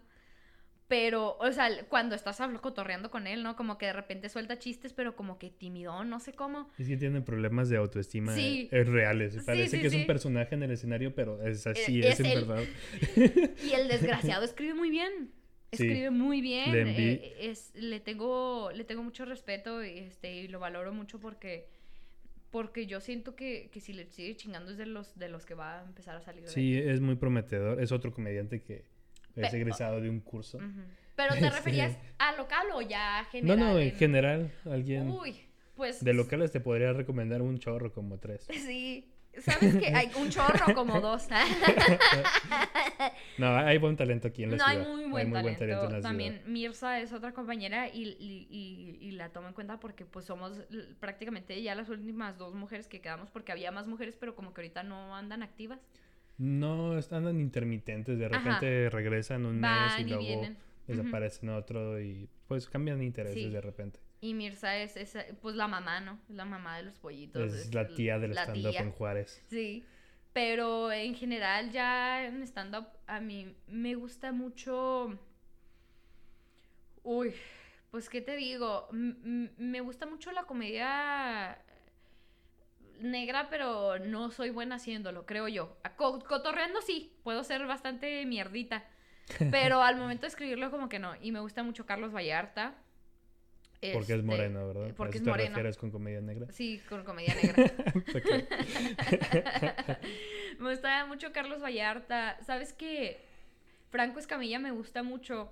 [0.88, 3.56] Pero, o sea, cuando estás cotorreando con él, ¿no?
[3.56, 6.70] Como que de repente suelta chistes, pero como que tímido, no sé cómo.
[6.78, 8.70] Es que tiene problemas de autoestima Sí.
[8.72, 9.36] eh, reales.
[9.44, 12.26] Parece sí, que es un personaje en el escenario, pero es así, Eh, es, es
[12.26, 12.64] en verdad.
[13.68, 15.30] Y el desgraciado escribe muy bien.
[15.70, 16.72] Escribe muy bien.
[16.72, 21.20] Le eh, es, le tengo, le tengo mucho respeto y, este, y lo valoro mucho
[21.20, 21.68] porque,
[22.50, 25.52] porque yo siento que, que si le sigue chingando es de los, de los que
[25.52, 26.44] va a empezar a salir.
[26.44, 27.82] de Sí, es muy prometedor.
[27.82, 28.86] Es otro comediante que
[29.38, 30.58] es Pe- egresado de un curso.
[31.16, 31.48] Pero te Sí.
[31.50, 33.58] referías a local o ya No, general.
[33.58, 35.36] no, en en- general, alguien Uy,
[35.74, 36.02] pues.
[36.04, 38.46] de locales te podría recomendar un chorro como tres.
[38.52, 39.12] Sí.
[39.44, 41.28] ¿Sabes que Hay un chorro como dos.
[43.36, 44.90] No, hay buen talento aquí en la no, hay ciudad.
[44.96, 45.64] muy buen talento.
[45.64, 46.48] en la También ciudad.
[46.48, 50.60] Mirza es otra compañera y, y- y- y la tomo en cuenta porque pues somos
[50.98, 54.60] prácticamente ya las últimas dos mujeres que quedamos porque había más mujeres pero como que
[54.62, 55.78] ahorita no andan activas.
[56.38, 58.18] No, están intermitentes.
[58.18, 58.38] De Ajá.
[58.38, 60.56] repente regresan un mes y y luego vienen.
[60.86, 63.50] Desaparecen otro y pues cambian de intereses Sí.
[63.50, 64.00] de repente.
[64.20, 66.18] Y Mirza es, es, pues la mamá, ¿no?
[66.28, 67.52] Es la mamá de los pollitos.
[67.52, 69.44] Es la tía del stand-up en Juárez.
[69.48, 69.84] Sí,
[70.32, 75.18] pero en general ya en stand-up a mí me gusta mucho...
[77.02, 77.32] Uy,
[77.90, 81.58] pues qué te digo, m- me gusta mucho la comedia
[83.00, 85.76] negra, pero no soy buena haciéndolo, creo yo.
[85.84, 88.84] A co- cotorreando sí, puedo ser bastante mierdita,
[89.50, 91.14] pero al momento de escribirlo como que no.
[91.20, 92.74] Y me gusta mucho Carlos Vallarta.
[93.92, 94.94] Porque es Este, moreno, ¿verdad?
[94.96, 95.50] Porque ¿A es te moreno.
[95.50, 96.48] refieres con comedia negra?
[96.50, 97.64] Sí, con comedia negra.
[100.58, 102.38] Me gusta mucho Carlos Vallarta.
[102.42, 103.24] ¿Sabes qué?
[103.90, 105.50] Franco Escamilla me gusta mucho.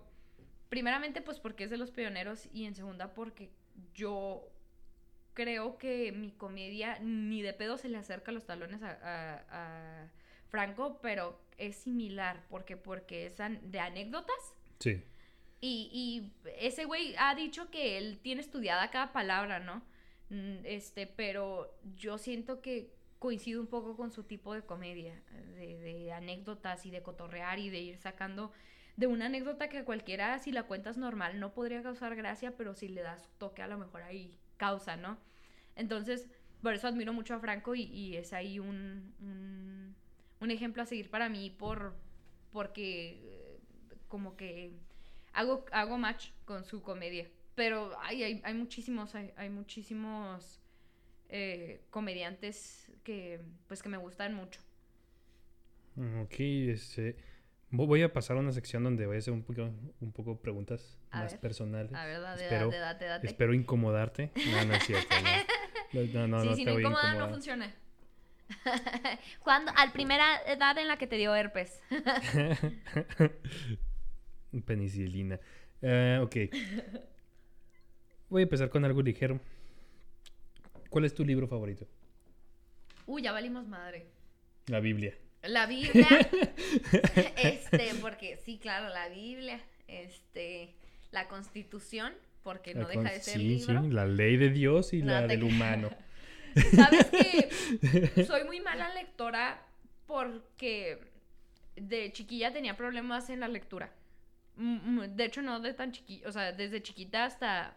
[0.68, 2.49] Primeramente, pues porque es de los pioneros.
[2.53, 3.51] Y en segunda, porque
[3.94, 4.49] yo
[5.37, 10.11] creo que mi comedia ni de pedo se le acerca los talones a, a- a
[10.49, 12.43] Franco, pero es similar.
[12.49, 14.34] porque Porque es an- de anécdotas.
[14.80, 15.05] Sí.
[15.61, 19.82] Y, y ese güey ha dicho que él tiene estudiada cada palabra, ¿no?
[20.30, 25.22] Mm, Este, pero yo siento que coincido un poco con su tipo de comedia,
[25.55, 28.53] de, de anécdotas y de cotorrear y de ir sacando
[28.97, 32.89] de una anécdota que cualquiera, si la cuentas normal, no podría causar gracia, pero si
[32.89, 35.18] le das toque, a lo mejor ahí causa, ¿no?
[35.76, 36.28] Entonces,
[36.62, 39.94] por eso admiro mucho a Franco y, es ahí un, un,
[40.40, 41.94] un ejemplo a seguir para mí por,
[42.52, 43.61] porque eh,
[44.09, 44.72] como que
[45.32, 47.28] hago, hago match con su comedia.
[47.54, 50.61] Pero ay, hay, hay muchísimos, hay, hay muchísimos
[51.28, 54.61] eh, comediantes que pues que me gustan mucho.
[56.22, 57.16] Ok, este.
[57.70, 60.40] Vo- Voy a pasar a una sección donde voy a hacer un poco, un poco
[60.40, 61.40] preguntas A más ver.
[61.40, 61.94] personales.
[61.94, 63.26] A ver, date, espero, date, date, date.
[63.26, 64.32] espero incomodarte.
[64.50, 65.14] No, no es cierto.
[65.92, 67.72] No, no, no, sí, no si te no incomoda, no funciona.
[69.76, 71.80] Al primera edad en la que te dio herpes.
[74.66, 75.38] Penicilina.
[75.82, 76.36] Eh, ok.
[78.28, 79.40] Voy a empezar con algo ligero.
[80.90, 81.86] ¿Cuál es tu libro favorito?
[83.06, 84.06] Uy, ya valimos madre.
[84.66, 85.16] La Biblia.
[85.42, 86.06] La Biblia.
[87.36, 89.60] este, porque sí, claro, la Biblia.
[89.86, 90.74] Este,
[91.11, 93.82] la Constitución, porque no deja de ser sí, libro.
[93.82, 95.90] sí, la ley de Dios y No la te del humano.
[96.74, 99.62] Sabes que soy muy mala lectora
[100.07, 100.98] porque
[101.74, 103.92] de chiquilla tenía problemas en la lectura.
[104.57, 107.76] De hecho, no de tan chiquilla, o sea, desde chiquita hasta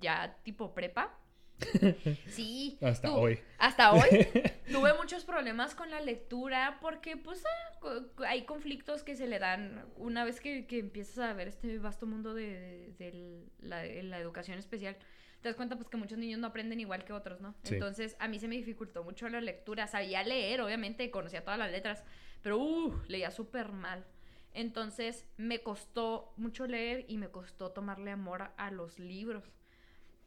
[0.00, 1.18] ya tipo prepa.
[2.28, 2.78] Sí.
[2.82, 3.40] Hasta hoy.
[3.58, 4.08] Hasta hoy
[4.70, 9.84] tuve muchos problemas con la lectura porque pues ah, hay conflictos que se le dan
[9.96, 14.02] una vez que, que empiezas a ver este vasto mundo de, de- de la, de
[14.02, 14.96] la educación especial.
[15.40, 17.54] Te das cuenta pues que muchos niños no aprenden igual que otros, ¿no?
[17.62, 17.74] Sí.
[17.74, 19.86] Entonces a mí se me dificultó mucho la lectura.
[19.86, 22.04] Sabía leer, obviamente, conocía todas las letras,
[22.42, 24.04] pero uh, leía súper mal.
[24.52, 29.44] Entonces me costó mucho leer y me costó tomarle amor a- a los libros.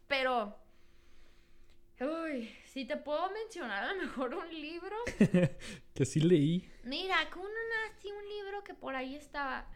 [0.08, 0.58] Pero
[2.00, 4.96] Uy, si te puedo mencionar a lo mejor un libro.
[5.94, 6.70] que sí leí.
[6.84, 7.48] Mira, uno
[7.92, 9.68] así un libro que por ahí estaba.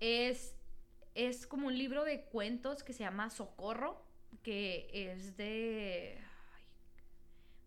[0.00, 0.56] Es,
[1.14, 4.02] es como un libro de cuentos que se llama Socorro,
[4.42, 6.18] que es de...
[6.56, 6.64] ay,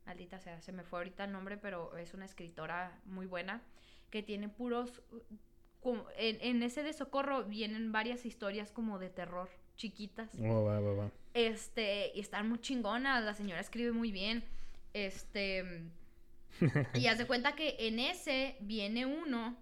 [0.06, 3.62] maldita sea, se me fue ahorita el nombre, pero es una escritora muy buena,
[4.10, 5.02] que tiene puros...
[5.80, 10.30] como- En, en ese de Socorro vienen varias historias como de terror, chiquitas.
[10.40, 11.12] Oh, va, va, va.
[11.34, 14.44] Este, y están muy chingonas, la señora escribe muy bien.
[14.94, 15.84] Este,
[16.94, 19.58] y haz de cuenta que en ese viene uno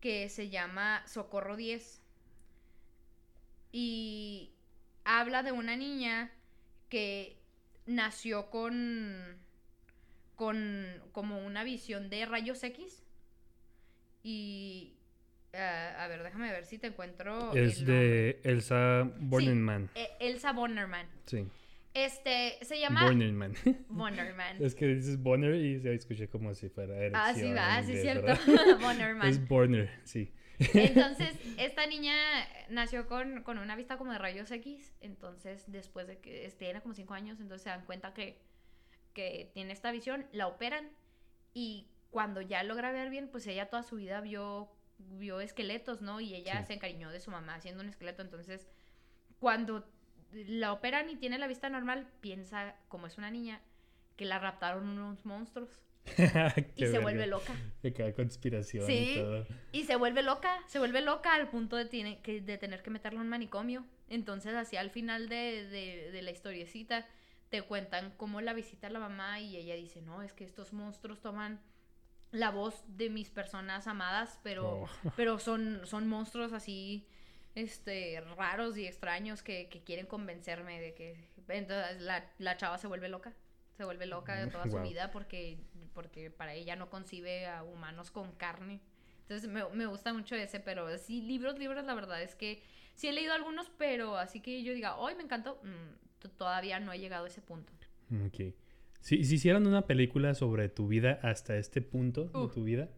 [0.00, 2.00] que se llama Socorro 10.
[3.72, 4.52] Y
[5.04, 6.30] habla de una niña
[6.88, 7.36] que
[7.86, 9.44] nació con
[10.36, 13.02] con como una visión de rayos X.
[14.22, 14.95] Y
[15.56, 19.90] ah, a ver, déjame ver si te encuentro es el de Elsa Bornemann.
[19.94, 21.06] Eh, Elsa Bonnerman.
[21.24, 21.48] Sí.
[21.94, 23.54] Este, se llama Bornemann.
[23.88, 24.62] Bonnerman.
[24.62, 28.34] es que dices Bonner y se escuché como si fuera Ah, sí, va, sí, cierto.
[28.80, 29.28] Bonnerman.
[29.28, 30.32] Es Borner, sí.
[30.58, 32.14] Entonces, esta niña
[32.68, 34.92] nació con, con una vista como de rayos X.
[35.00, 38.42] Entonces, después de que tiene como 5 años, entonces se dan cuenta que,
[39.12, 40.90] que tiene esta visión, la operan.
[41.52, 46.20] Y cuando ya logra ver bien, pues ella toda su vida vio, vio esqueletos, ¿no?
[46.20, 46.66] Y ella Sí.
[46.68, 48.22] se encariñó de su mamá haciendo un esqueleto.
[48.22, 48.66] Entonces,
[49.38, 49.86] cuando
[50.32, 53.60] la operan y tiene la vista normal, piensa, como es una niña,
[54.16, 55.80] que la raptaron unos monstruos.
[56.76, 57.54] y se vuelve loca.
[57.82, 59.12] De cada conspiración Sí.
[59.12, 59.46] y todo.
[59.72, 62.90] Y se vuelve loca, se vuelve loca al punto de, tiene, que, de tener que
[62.90, 63.84] meterlo en un manicomio.
[64.08, 67.06] Entonces, así al final de, de, de la historiecita,
[67.48, 71.20] te cuentan cómo la visita la mamá y ella dice, no, es que estos monstruos
[71.20, 71.60] toman
[72.36, 74.88] la voz de mis personas amadas, pero, Oh.
[75.16, 77.06] pero son, son monstruos así,
[77.54, 81.28] este, raros y extraños que, que quieren convencerme de que...
[81.48, 83.32] Entonces la, la chava se vuelve loca,
[83.76, 85.58] se vuelve loca de toda su vida porque,
[85.94, 88.80] porque para ella no concibe a humanos con carne.
[89.22, 92.62] Entonces me, me gusta mucho ese, pero sí, libros, libros, la verdad es que
[92.94, 96.92] sí he leído algunos, pero así que yo diga, hoy me encantó, mm, todavía no
[96.92, 97.72] he llegado a ese punto.
[98.26, 98.54] Ok.
[99.00, 102.88] Si, si hicieran una película sobre tu vida hasta este punto de tu vida,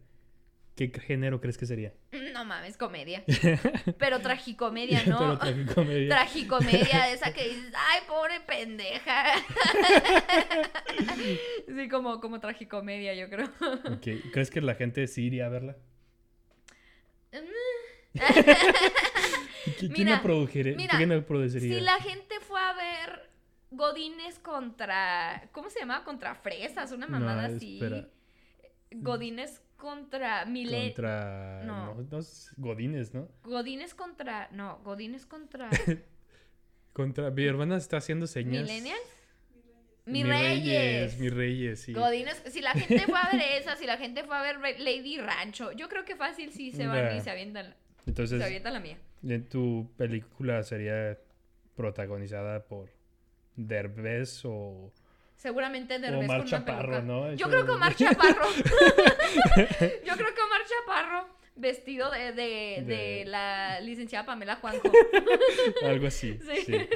[0.75, 1.93] ¿qué género crees que sería?
[2.33, 3.23] No mames, comedia.
[3.99, 5.19] Pero tragicomedia, ¿no?
[5.19, 6.09] Pero tragicomedia.
[6.09, 9.25] Tragicomedia, esa que dices, ay, pobre pendeja.
[11.67, 13.49] sí, como, como tragicomedia, yo creo.
[14.31, 15.77] ¿Crees que la gente sí iría a verla?
[18.13, 21.75] ¿Qui- ¿Quién Mira, la produjere- mira, ¿Quién la produciría?
[21.75, 23.28] Si la gente fue a ver
[23.71, 25.47] Godines contra.
[25.51, 26.03] ¿Cómo se llama?
[26.03, 27.75] Contra Fresas, una No, mamada así.
[27.75, 28.07] espera.
[28.91, 30.95] Godines contra Milet.
[30.95, 31.61] Contra...
[31.63, 31.93] No.
[31.95, 33.27] No, no es Godines, ¿no?
[33.43, 34.49] Godines contra.
[34.51, 35.69] No, Godines contra.
[36.93, 37.29] Contra...
[37.29, 38.63] Mi hermana está haciendo señas.
[38.63, 38.99] ¿Millennials?
[40.05, 41.19] Mi Reyes.
[41.19, 41.93] Mi Reyes, sí.
[41.93, 45.17] Godines, si la gente fue a ver esa, si la gente fue a ver Lady
[45.19, 47.75] Rancho, yo creo que fácil sí se van y se avientan,
[48.07, 48.97] Entonces, se avientan la mía.
[49.23, 51.17] en tu película sería
[51.75, 52.89] protagonizada por
[53.67, 54.91] Derbez o...
[55.35, 57.01] Seguramente Derbez Omar con Chaparro.
[57.01, 57.33] ¿no?
[57.33, 58.45] Yo creo que Omar Chaparro.
[60.05, 64.91] Yo creo que Omar Chaparro vestido de, de, de De- la licenciada Pamela Juanjo.
[65.85, 66.61] Algo así, Sí.
[66.65, 66.87] sí.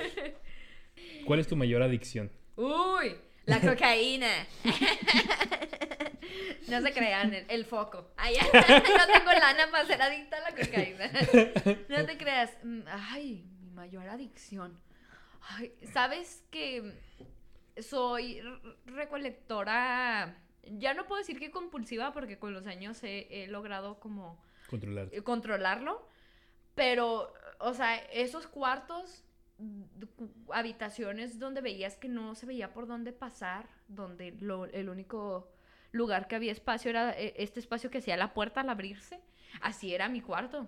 [1.25, 2.31] ¿Cuál es tu mayor adicción?
[2.55, 4.29] Uy, la cocaína.
[6.69, 8.07] No se crean, el, el foco.
[8.17, 11.11] Ay, no tengo lana para ser adicta a la cocaína.
[11.89, 12.51] No te creas.
[12.63, 14.79] Mm, Ay, mi mayor adicción.
[15.49, 16.93] Ay, ¿sabes que
[17.81, 18.41] soy
[18.85, 20.37] recolectora?
[20.63, 25.09] Ya no puedo decir que compulsiva porque con los años he, he logrado como Controlar.
[25.11, 26.07] eh, controlarlo.
[26.75, 29.23] Pero, o sea, esos cuartos,
[30.51, 35.51] habitaciones donde veías que no se veía por dónde pasar, donde lo- el único
[35.91, 39.19] lugar que había espacio era eh, este espacio que hacía la puerta al abrirse,
[39.61, 40.67] así era mi cuarto.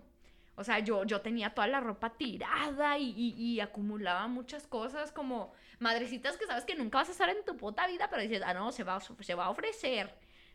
[0.58, 5.12] O sea, yo, yo tenía toda la ropa tirada y, y- y acumulaba muchas cosas
[5.12, 8.41] como madrecitas que sabes que nunca vas a estar en tu puta vida, pero dices,
[8.45, 10.10] ah, no, se va, a se va a ofrecer.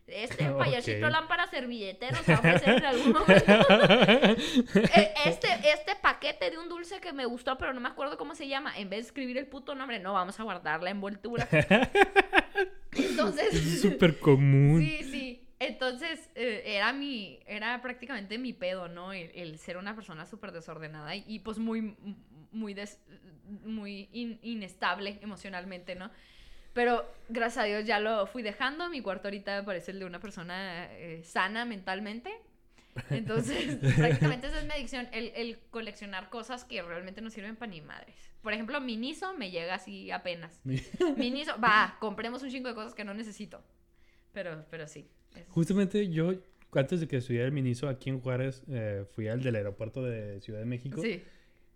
[0.06, 3.52] Este payasito lámpara servilletero se va a ofrecer en algún momento.
[4.96, 8.34] Eh, este, este paquete de un dulce que me gustó, pero no me acuerdo cómo
[8.34, 8.76] se llama.
[8.78, 11.46] En vez de escribir el puto nombre, no, vamos a guardar la envoltura.
[12.92, 13.54] Entonces.
[13.54, 14.80] Es súper común.
[14.80, 15.29] Sí, sí.
[15.60, 19.12] Entonces, eh, era mi, era prácticamente mi pedo, ¿no?
[19.12, 21.94] El, el ser una persona súper desordenada y, y, pues muy,
[22.50, 22.98] muy, des-
[23.64, 26.10] muy in- inestable emocionalmente, ¿no?
[26.72, 28.88] Pero gracias a Dios ya lo fui dejando.
[28.88, 32.32] Mi cuarto ahorita parece el de una persona eh, sana mentalmente.
[33.10, 37.70] Entonces, prácticamente esa es mi adicción, el, el coleccionar cosas que realmente no sirven para
[37.70, 38.16] ni madres.
[38.42, 40.58] Por ejemplo, mi Niso me llega así apenas.
[40.64, 40.80] Mi-
[41.18, 43.62] Mi Niso, va, compremos un chingo de cosas que no necesito.
[44.32, 45.06] Pero, pero sí.
[45.48, 46.34] Justamente yo,
[46.72, 50.40] antes de que estudiara el Miniso aquí en Juárez, eh, fui al del aeropuerto de
[50.40, 51.00] Ciudad de México.
[51.02, 51.22] Sí.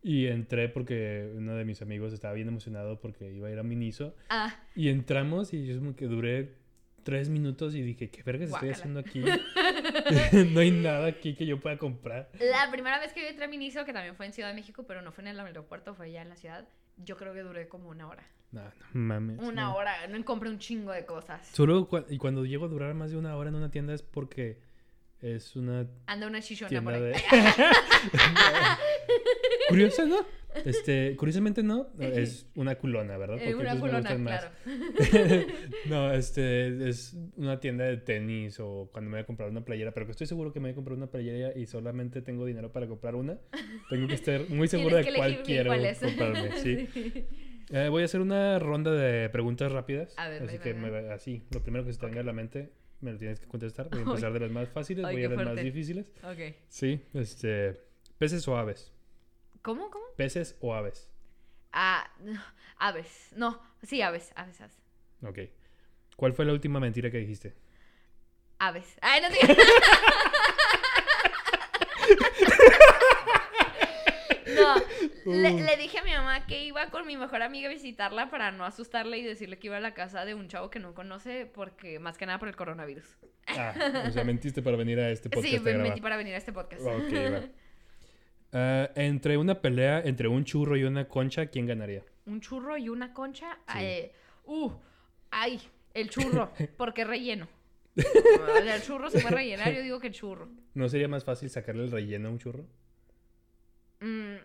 [0.02, 3.62] Y entré porque uno de mis amigos estaba bien emocionado porque iba a ir a
[3.62, 4.14] Miniso.
[4.28, 6.52] Ah, Y entramos y yo como que duré
[7.04, 9.22] tres minutos y dije, ¿qué vergas estoy haciendo aquí?
[10.52, 12.30] no hay nada aquí que yo pueda comprar.
[12.40, 14.54] la primera vez que yo entré a mi Niso, que también fue en Ciudad de
[14.54, 16.66] México, pero no fue en el aeropuerto, fue allá en la ciudad,
[16.98, 18.24] yo creo que duré como una hora.
[18.54, 19.38] No, no mames.
[19.40, 19.76] Una no.
[19.76, 21.46] hora, no compré un chingo de cosas.
[21.52, 24.60] Solo y cuando llego a durar más de una hora en una tienda es porque
[25.20, 27.00] es una Anda una chichona por ahí.
[27.00, 27.14] de...
[29.68, 30.18] Curiosa, ¿no?
[30.64, 33.38] Este, curiosamente no, es una culona, ¿verdad?
[33.40, 34.40] Eh, una esos me culona, más.
[34.40, 34.54] claro.
[35.86, 39.92] no, este, es una tienda de tenis o cuando me voy a comprar una playera,
[39.92, 42.70] pero que estoy seguro que me voy a comprar una playera y solamente tengo dinero
[42.70, 43.36] para comprar una.
[43.90, 46.86] Tengo que estar muy seguro de cuál quiero comprarme, sí.
[46.92, 47.26] Sí.
[47.70, 50.14] Eh, voy a hacer una ronda de preguntas rápidas.
[50.18, 52.70] A ver, así que me- así, lo primero que se te venga a la mente
[53.00, 53.88] me lo tienes que contestar.
[53.90, 56.12] Voy a empezar de las más fáciles, Ay, voy a las más difíciles.
[56.22, 56.54] Ok.
[56.68, 57.80] Sí, este,
[58.18, 58.92] peces o aves.
[59.62, 59.90] ¿Cómo?
[59.90, 60.04] ¿Cómo?
[60.16, 61.10] Peces o aves.
[61.72, 62.40] Ah, no,
[62.78, 63.30] aves.
[63.36, 64.76] No, sí, aves, aves, aves.
[65.22, 65.38] Ok.
[66.16, 67.54] ¿Cuál fue la última mentira que dijiste?
[68.58, 68.96] Aves.
[69.00, 69.38] Ay, no te...
[74.54, 74.74] No,
[75.24, 78.52] le, le dije a mi mamá que iba con mi mejor amiga a visitarla para
[78.52, 81.46] no asustarla y decirle que iba a la casa de un chavo que no conoce
[81.46, 83.16] porque más que nada por el coronavirus.
[83.46, 83.74] Ah,
[84.08, 85.88] o sea, mentiste para venir a este podcast sí, a me grabar.
[85.88, 86.82] metí para venir a este podcast.
[86.82, 87.42] Ok, va.
[88.56, 92.04] Ah, entre una pelea entre un churro y una concha, ¿quién ganaría?
[92.26, 93.58] Un churro y una concha.
[93.66, 93.78] Sí.
[93.80, 94.12] eh,
[94.44, 94.70] uh,
[95.32, 95.60] ay,
[95.92, 97.48] el churro, porque relleno.
[97.96, 100.48] el churro se puede rellenar, yo digo que el churro.
[100.74, 102.64] ¿No sería más fácil sacarle el relleno a un churro?
[103.98, 104.36] Mm,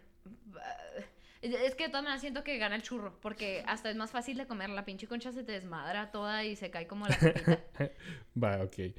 [1.42, 4.38] es que de todas maneras siento que gana el churro, porque hasta es más fácil
[4.38, 4.70] de comer.
[4.70, 7.18] La pinche concha se te desmadra toda y se cae como la.
[8.44, 8.94] Va, ok.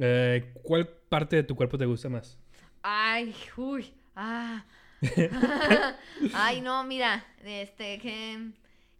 [0.00, 2.38] Eh, ¿Cuál parte de tu cuerpo te gusta más?
[2.82, 4.64] Ay, uy, ah.
[6.34, 8.50] Ay, no, mira, este, que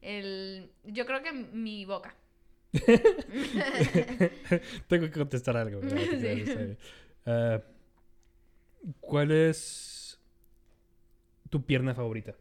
[0.01, 2.15] el, yo creo que mi boca.
[4.89, 5.81] Tengo que contestar algo.
[7.27, 7.61] Ah,
[9.01, 10.21] ¿Cuál es
[11.51, 12.35] tu pierna favorita?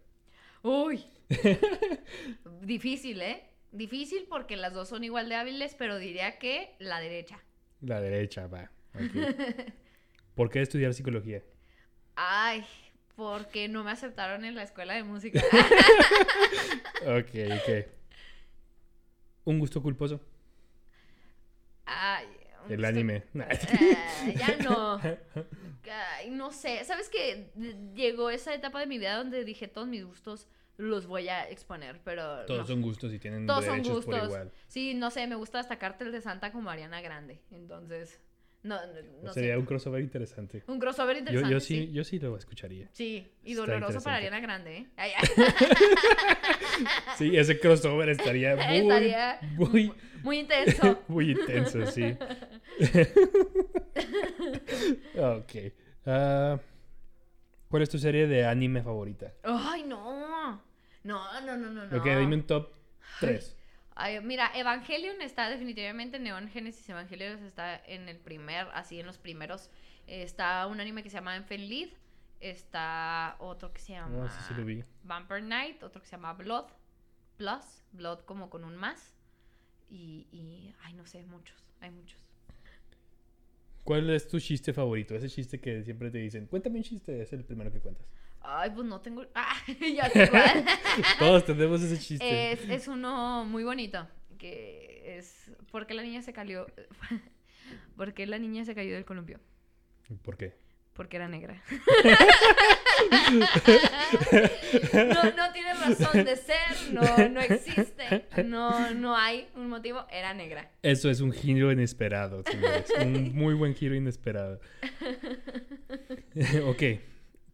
[0.67, 1.05] Uy.
[2.61, 3.43] Difícil, ¿eh?
[3.71, 7.39] Difícil porque las dos son igual de hábiles, pero diría que la derecha.
[7.79, 8.69] La derecha, va.
[10.35, 11.41] ¿Por qué estudiar psicología?
[12.17, 12.65] Ay,
[13.15, 15.41] porque no me aceptaron en la escuela de música.
[17.03, 17.85] Ok, ok.
[19.45, 20.19] ¿Un gusto culposo?
[21.85, 22.25] Ay,
[22.69, 23.23] El anime.
[23.33, 24.99] Eh, ya no.
[24.99, 26.83] Ay, no sé.
[26.83, 27.51] ¿Sabes que
[27.95, 30.47] Llegó esa etapa de mi vida donde dije todos mis gustos
[30.77, 32.45] los voy a exponer, pero.
[32.45, 32.67] Todos no.
[32.67, 34.29] son gustos y tienen Todos son derechos por gustos.
[34.29, 34.51] igual.
[34.67, 37.41] Sí, no sé, me gusta hasta Cartel de Santa como Ariana Grande.
[37.51, 38.19] Entonces,
[38.63, 38.93] no, no,
[39.23, 39.57] no Sería sé.
[39.57, 40.63] un crossover interesante.
[40.67, 41.51] Un crossover interesante.
[41.53, 42.89] yo sí, yo sí lo escucharía.
[42.91, 44.17] Sí, y Está doloroso para.
[44.17, 44.87] Ariana Grande, ¿eh?
[44.97, 45.27] Ay, ay.
[47.17, 51.03] Sí, ese crossover estaría muy, Estaría muy, muy intenso.
[51.07, 52.15] muy intenso, sí.
[55.17, 55.73] ok.
[56.05, 56.59] Ah,
[57.69, 59.33] ¿Cuál es tu serie de anime favorita?
[59.43, 60.61] Ay, no.
[61.03, 61.97] No, no, no, no, no.
[61.97, 62.71] Ok, dime un top
[63.19, 63.56] 3.
[63.99, 69.17] Ay, mira, Evangelion está definitivamente, Neon Genesis Evangelion está en el primer, así en los
[69.17, 69.71] primeros.
[70.05, 71.89] Está un anime que se llama Enfenlid.
[72.39, 74.83] Está otro que se llama No, sí lo vi.
[75.03, 76.67] Vampire Knight, otro que se llama Blood
[77.37, 79.15] Plus, Blood como con un más.
[79.89, 82.19] Y, y, ay, no sé, muchos, hay muchos.
[83.83, 85.15] ¿Cuál es tu chiste favorito?
[85.15, 88.05] Ese chiste que siempre te dicen, cuéntame un chiste, es el primero que cuentas.
[88.49, 89.25] Ay, pues no tengo.
[89.35, 89.57] Ah,
[89.95, 90.63] ya sé cuál.
[91.19, 92.53] Todos tenemos ese chiste.
[92.53, 94.07] es, es uno muy bonito.
[94.37, 95.51] Que es.
[95.69, 96.65] ¿Por qué la niña se cayó?
[97.97, 99.41] ¿Por qué la niña se cayó del columpio?
[100.21, 100.53] ¿Por qué?
[100.93, 101.61] Porque era negra.
[104.93, 110.33] no, no tiene razón de ser, no, no existe, no, no hay un motivo, era
[110.33, 110.71] negra.
[110.81, 112.91] Eso es un giro inesperado, señores.
[112.99, 114.59] un muy buen giro inesperado.
[116.65, 116.83] ok,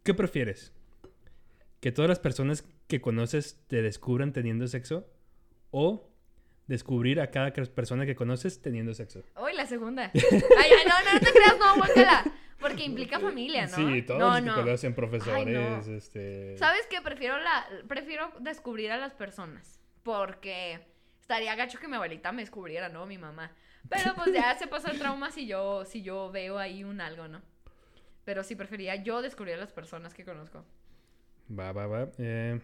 [0.02, 0.72] ¿qué prefieres?
[1.84, 5.06] ¿Que todas las personas que conoces te descubran teniendo sexo?
[5.70, 6.08] ¿O
[6.66, 9.22] descubrir a cada persona que conoces teniendo sexo?
[9.36, 10.10] Uy, la segunda.
[10.14, 12.24] Ay, ay, no, no, te creas, no, guácala.
[12.58, 13.76] Porque implica familia, ¿no?
[13.76, 14.54] Sí, todos no, los que no.
[14.54, 15.76] conocen, profesores, Ay, no.
[15.94, 16.56] este...
[16.56, 17.02] ¿Sabes qué?
[17.02, 19.78] Prefiero, la, prefiero descubrir a las personas.
[20.02, 20.80] Porque
[21.20, 23.04] estaría gacho que mi abuelita me descubriera, ¿no?
[23.04, 23.52] Mi mamá.
[23.90, 27.28] Pero pues ya se pasa el trauma si yo, si yo veo ahí un algo,
[27.28, 27.42] ¿no?
[28.24, 30.64] Pero sí prefería yo descubrir a las personas que conozco.
[31.50, 32.08] Va, va, va.
[32.18, 32.60] Eh,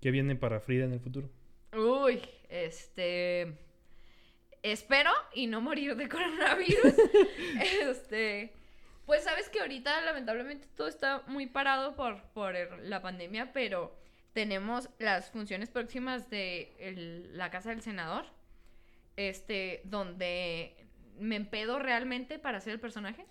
[0.00, 1.30] ¿Qué viene para Frida en el futuro?
[1.76, 3.56] Uy, este.
[4.62, 6.94] Espero y no morir de coronavirus.
[7.82, 8.52] este.
[9.06, 13.94] Pues sabes que ahorita lamentablemente todo está muy parado por, por la pandemia, pero
[14.32, 18.24] tenemos las funciones próximas de el- la Casa del Senador.
[19.16, 20.83] Este, donde
[21.18, 23.24] me empedo realmente para ser el personaje.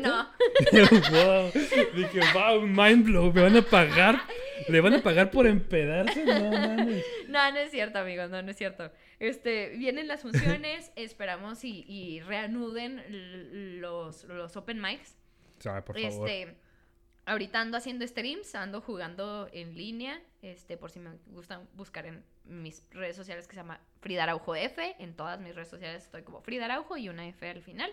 [0.00, 0.30] No.
[0.72, 1.50] wow.
[1.94, 3.32] Dije, wow, mind blow.
[3.32, 4.20] ¿Me van a pagar?
[4.68, 6.24] ¿Le van a pagar por empedarse?
[6.24, 7.04] No mames.
[7.28, 8.90] No, no es cierto, amigos, no, no es cierto.
[9.20, 15.14] Este, vienen las funciones, esperamos y, y reanuden los, los open mics.
[15.58, 16.28] O sea, por favor.
[16.28, 16.56] Este,
[17.30, 22.24] ahorita ando haciendo streams, ando jugando en línea, este, por si me gustan buscar en
[22.44, 26.22] mis redes sociales que se llama Frida Araujo F, en todas mis redes sociales estoy
[26.22, 27.92] como Frida Araujo y una F al final.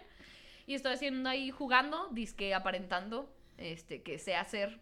[0.65, 4.79] Y estoy haciendo ahí jugando, disque aparentando, este, que sé hacer,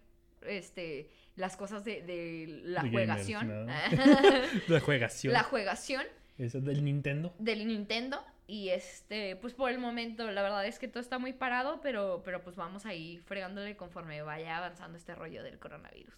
[0.47, 3.65] este, las cosas de, de la gamers, juegación.
[3.67, 3.73] ¿no?
[4.67, 5.33] La juegación.
[5.33, 6.03] la juegación
[6.37, 7.35] Esa es del Nintendo.
[7.39, 8.23] del Nintendo.
[8.47, 12.21] Y este, pues por el momento, la verdad es que todo está muy parado, pero,
[12.23, 16.13] pero pues vamos ahí fregándole conforme vaya avanzando este rollo del coronavirus.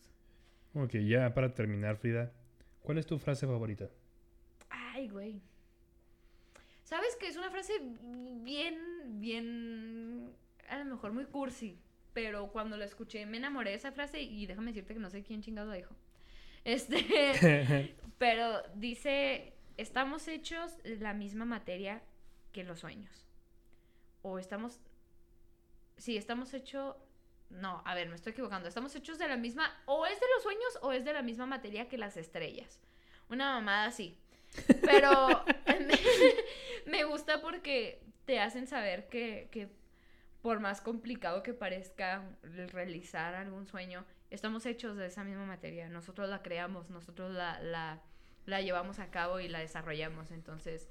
[0.74, 2.32] Ok, ya para terminar, Frida.
[2.82, 3.90] ¿Cuál es tu frase favorita?
[4.70, 5.42] Ay, güey.
[6.84, 7.74] ¿Sabes que es una frase
[8.44, 8.78] bien,
[9.20, 10.34] bien,
[10.70, 11.80] a lo mejor muy cursi?
[12.14, 15.24] Pero cuando la escuché me enamoré de esa frase y déjame decirte que no sé
[15.24, 15.96] quién chingado la dijo.
[16.66, 22.02] Este, pero dice, estamos hechos de la misma materia
[22.58, 23.24] que los sueños.
[24.24, 24.80] O estamos...
[25.98, 26.96] Sí, estamos hechos...
[27.52, 28.68] No, a ver, me estoy equivocando.
[28.68, 29.72] Estamos hechos de la misma...
[29.86, 32.80] O es de los sueños o es de la misma materia que las estrellas.
[33.30, 34.18] Una mamada así.
[34.82, 35.28] Pero
[36.88, 39.70] me, gusta porque te hacen saber que, que
[40.42, 45.90] por más complicado que parezca realizar algún sueño, estamos hechos de esa misma materia.
[45.90, 48.02] Nosotros la creamos, nosotros la, la,
[48.48, 50.32] la llevamos a cabo y la desarrollamos.
[50.32, 50.90] Entonces,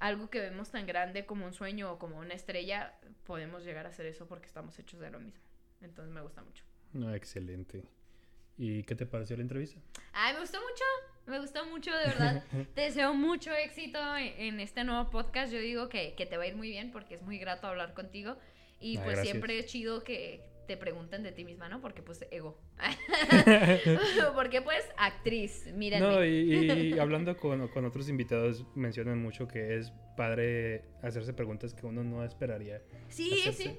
[0.00, 2.94] algo que vemos tan grande como un sueño o como una estrella,
[3.24, 5.42] podemos llegar a hacer eso porque estamos hechos de lo mismo.
[5.82, 6.64] Entonces me gusta mucho.
[6.92, 7.84] No, excelente.
[8.58, 9.80] ¿Y qué te pareció la entrevista?
[10.12, 10.84] Ay, me gustó mucho.
[11.26, 12.44] Me gustó mucho, de verdad.
[12.74, 15.52] Te deseo mucho éxito en, en este nuevo podcast.
[15.52, 17.94] Yo digo que, que te va a ir muy bien porque es muy grato hablar
[17.94, 18.36] contigo.
[18.80, 19.28] Y pues gracias.
[19.28, 21.80] siempre es chido que te pregunten de ti misma, ¿no?
[21.80, 22.56] Porque pues ego.
[24.36, 26.06] porque pues actriz, mírenme.
[26.06, 31.74] No, y, y hablando con, con otros invitados, mencionan mucho que es padre hacerse preguntas
[31.74, 32.82] que uno no esperaría.
[33.08, 33.62] sí, hacerse.
[33.64, 33.78] sí.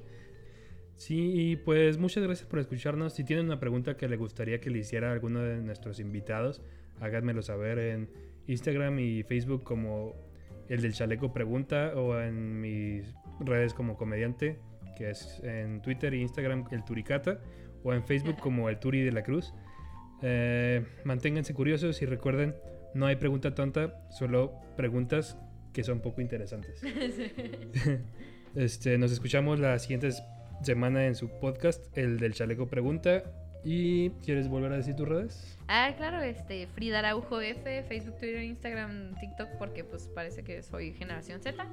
[0.98, 3.14] Sí, y pues muchas gracias por escucharnos.
[3.14, 6.62] Si tienen una pregunta que le gustaría que le hiciera a alguno de nuestros invitados,
[7.00, 8.10] háganmelo saber en
[8.48, 10.14] Instagram y Facebook como
[10.68, 14.60] el del chaleco pregunta o en mis redes como comediante,
[14.96, 17.40] que es en Twitter e Instagram el Turicata,
[17.84, 19.54] o en Facebook como el Turi de la Cruz.
[20.22, 22.56] Eh, manténganse curiosos y recuerden,
[22.94, 25.38] no hay pregunta tonta, solo preguntas
[25.74, 26.82] que son poco interesantes.
[28.54, 30.10] Este, nos escuchamos la siguiente
[30.62, 33.24] semana en su podcast, el del Chaleco Pregunta.
[33.64, 35.58] ¿Y quieres volver a decir tus redes?
[35.68, 40.94] Ah, claro, este, Frida Araujo F, Facebook, Twitter, Instagram, TikTok, porque pues parece que soy
[40.94, 41.66] generación Z.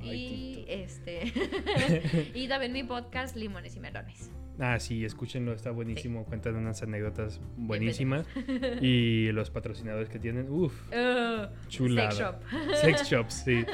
[0.00, 0.70] Ay, y TikTok.
[0.70, 4.30] este y también mi podcast Limones y Melones.
[4.60, 6.24] Ah, sí, escúchenlo, está buenísimo.
[6.26, 8.24] Cuentan unas anécdotas buenísimas.
[8.80, 12.12] y los patrocinadores que tienen, uff, Uh, chulada.
[12.12, 12.36] Sex shop.
[12.76, 13.64] Sex shops, sí.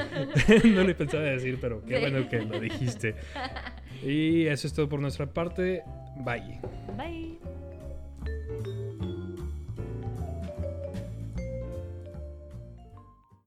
[0.71, 2.01] no lo pensaba decir, pero qué Sí.
[2.11, 3.15] bueno que lo dijiste.
[4.03, 5.83] Y eso es todo por nuestra parte.
[6.25, 6.59] Bye.
[6.97, 7.39] Bye.